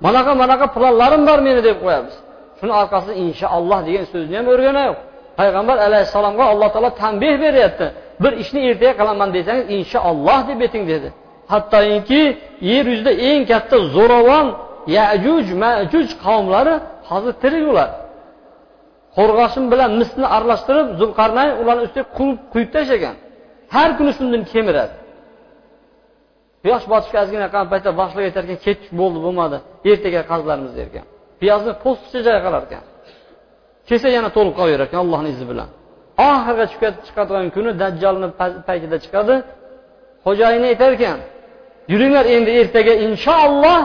manaqa 0.06 0.32
manaqa 0.42 0.66
planlarim 0.76 1.22
bor 1.28 1.38
meni 1.46 1.60
deb 1.68 1.76
qo'yamiz. 1.84 2.14
Shuni 2.58 2.72
orqasida 2.82 3.14
inshaalloh 3.24 3.78
degan 3.88 4.04
so'zni 4.12 4.34
ham 4.38 4.46
o'rganaylik 4.52 4.98
payg'ambar 5.38 5.76
alayhissalomga 5.86 6.44
alloh 6.52 6.68
taolo 6.74 6.90
tanbeh 7.02 7.34
beryapti. 7.44 7.86
Bir 8.22 8.32
ishni 8.42 8.60
ertaga 8.70 8.92
qilaman 9.00 9.28
desangiz 9.36 9.66
inshaalloh 9.76 10.40
deb 10.48 10.58
ayting 10.66 10.84
dedi. 10.92 11.08
Hattoki 11.52 12.22
yer 12.70 12.84
yuzida 12.92 13.12
eng 13.30 13.42
katta 13.50 13.76
zo'ravon 13.96 14.46
yajuj 14.96 15.46
majuj 15.62 16.08
qavmlari 16.24 16.74
hozir 17.08 17.34
tirik 17.42 17.64
ular. 17.72 17.90
Qo'rg'oshin 19.18 19.64
bilan 19.72 19.90
misni 20.00 20.26
aralashtirib 20.36 20.88
zulqarnayn 21.00 21.52
ularni 21.60 21.82
ustiga 21.88 22.06
quyib 22.52 22.70
tashlagan. 22.76 23.16
Har 23.74 23.90
kuni 23.98 24.12
shundan 24.18 24.42
kemiradi. 24.52 24.94
Quyosh 26.62 26.86
botishga 26.92 27.18
ozgina 27.24 27.46
qolgan 27.52 27.68
paytda 27.72 27.90
boshliq 28.00 28.24
aytar 28.28 28.42
ekan 28.46 28.58
ketdik 28.66 28.92
bo'ldi 29.00 29.18
bo'lmadi. 29.26 29.56
Ertaga 29.90 30.22
qazilarmiz 30.30 30.72
der 30.78 30.86
ekan 30.90 31.06
piyozni 31.40 31.72
po'sticha 31.84 32.20
joy 32.26 32.38
qilar 32.44 32.62
ekan 32.68 32.84
kelsa 33.88 34.08
yana 34.16 34.30
to'lib 34.36 34.54
qolaverar 34.58 34.86
ekan 34.88 35.00
allohni 35.04 35.30
izi 35.34 35.44
bilan. 35.50 35.68
Oxirgi 36.30 36.66
chiqadigan 37.06 37.46
kuni 37.56 37.70
dajjolni 37.82 38.28
paytida 38.68 38.96
chiqadi. 39.04 39.34
Xo'jayini 40.24 40.66
aytar 40.72 40.90
ekan 40.98 41.18
yuringlar 41.92 42.26
endi 42.36 42.50
ertaga 42.60 42.94
inshaalloh 43.06 43.80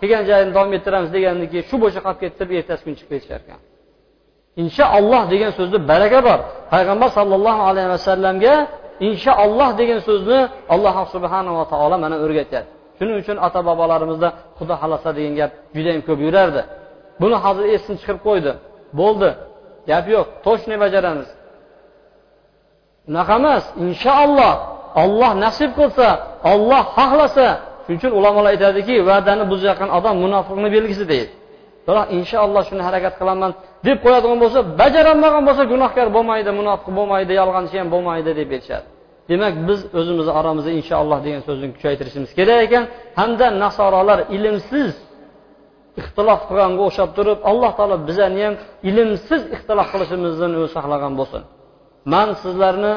kelgan 0.00 0.24
joyini 0.30 0.52
davom 0.56 0.72
ettiramiz 0.78 1.10
degandan 1.16 1.46
keyin 1.52 1.64
shu 1.70 1.76
bo'yicha 1.82 2.00
qolib 2.06 2.20
ketdi 2.24 2.52
ertasi 2.60 2.82
kuni 2.84 2.96
chiqib 2.98 3.12
ketishar 3.14 3.40
ekan 3.44 3.60
inshaalloh 4.62 5.22
degan 5.32 5.50
so'zda 5.58 5.78
baraka 5.90 6.18
bor. 6.28 6.38
Payg'ambar 6.72 7.08
sollallohu 7.18 7.62
alayhi 7.70 7.88
vasallamga 7.94 8.54
inshaalloh 9.08 9.70
degan 9.80 10.00
so'zni 10.08 10.38
alloh 10.74 10.96
subhanava 11.14 11.62
taolo 11.72 11.96
mana 12.04 12.16
o'rgatyapti 12.24 12.78
shuning 12.98 13.16
uchun 13.22 13.36
ota 13.46 13.60
bobolarimizda 13.68 14.28
xudo 14.58 14.74
xohlasa 14.80 15.08
degan 15.16 15.34
gap 15.40 15.50
judayam 15.76 16.02
ko'p 16.08 16.18
yurardi. 16.26 16.62
Buni 17.22 17.36
hozir 17.44 17.64
esini 17.74 17.96
chiqarib 18.00 18.22
qo'ydi. 18.28 18.52
Bo'ldi. 19.00 19.30
Gap 19.90 20.04
yo'q. 20.14 20.26
Точно 20.46 20.74
bajaramiz. 20.84 21.28
Unaqa 23.10 23.34
emas. 23.40 23.64
Inshaalloh 23.86 24.54
olloh 25.02 25.32
nasib 25.44 25.70
qilsa 25.78 26.08
olloh 26.52 26.82
xohlasa. 26.96 27.46
Shuning 27.84 27.98
uchun 28.00 28.12
ulamolar 28.18 28.50
aytadiki 28.54 28.94
va'dani 29.08 29.44
buzayotgan 29.52 29.90
odam 29.98 30.14
munofiqni 30.24 30.68
belgisi 30.76 31.04
deydi. 31.12 31.32
Biroq 31.88 32.06
inshaalloh 32.18 32.62
shuni 32.68 32.82
harakat 32.88 33.14
qilaman 33.20 33.50
deb 33.86 33.98
qo'yadigan 34.04 34.38
bo'lsa 34.42 34.58
bajarolmagan 34.80 35.42
bo'lsa 35.48 35.62
gunohkor 35.72 36.06
bo'lmaydi 36.16 36.50
munofiq 36.60 36.88
bo'lmaydi 36.98 37.32
yolg'onchi 37.40 37.74
ham 37.80 37.88
bo'lmaydi 37.94 38.30
deb 38.40 38.50
aytishadi 38.56 38.88
demak 39.30 39.54
biz 39.68 39.80
o'zimizni 39.98 40.32
oramizda 40.40 40.70
inshaalloh 40.80 41.18
degan 41.26 41.42
so'zni 41.48 41.68
kuchaytirishimiz 41.76 42.30
kerak 42.38 42.60
ekan. 42.66 42.84
Hamda 43.20 43.46
nasorolar 43.64 44.18
ilmsiz 44.36 44.92
ixtilof 46.00 46.40
qilganga 46.48 46.82
o'xshab 46.88 47.10
turib 47.16 47.38
alloh 47.50 47.72
taolo 47.78 47.96
bizani 48.08 48.40
ham 48.46 48.54
ilmsiz 48.88 49.42
ixtilof 49.54 49.88
qilishimizdan 49.92 50.50
o'zi 50.58 50.68
saqlagan 50.76 51.12
bo'lsin. 51.20 51.42
Man 52.12 52.28
sizlarni 52.42 52.94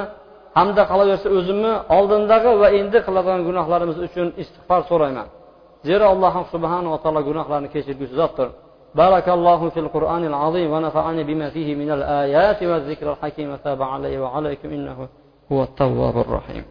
hamda 0.57 0.83
qolaversa 0.91 1.27
o'zimni 1.37 1.73
oldindagi 1.97 2.51
va 2.61 2.67
endi 2.79 2.99
qiladigan 3.07 3.41
gunohlarimiz 3.49 3.97
uchun 4.07 4.27
istig'for 4.41 4.81
so'rayman. 4.89 5.27
Zero 5.87 6.05
alloh 6.13 6.33
subhanava 6.53 6.97
taolo 7.03 7.21
gunohlarni 7.29 7.69
kechirguvchi 7.75 8.15
zotdir. 8.21 8.47
بارك 8.95 9.29
الله 9.29 9.69
في 9.69 9.79
القرآن 9.79 10.25
العظيم 10.25 10.71
ونفعني 10.71 11.23
بما 11.23 11.49
فيه 11.49 11.75
من 11.75 11.91
الآيات 11.91 12.63
والذكر 12.63 13.11
الحكيم 13.11 13.53
وتاب 13.53 13.81
علي 13.81 14.17
وعليكم 14.19 14.69
إنه 14.69 15.07
هو 15.51 15.63
التواب 15.63 16.17
الرحيم. 16.17 16.63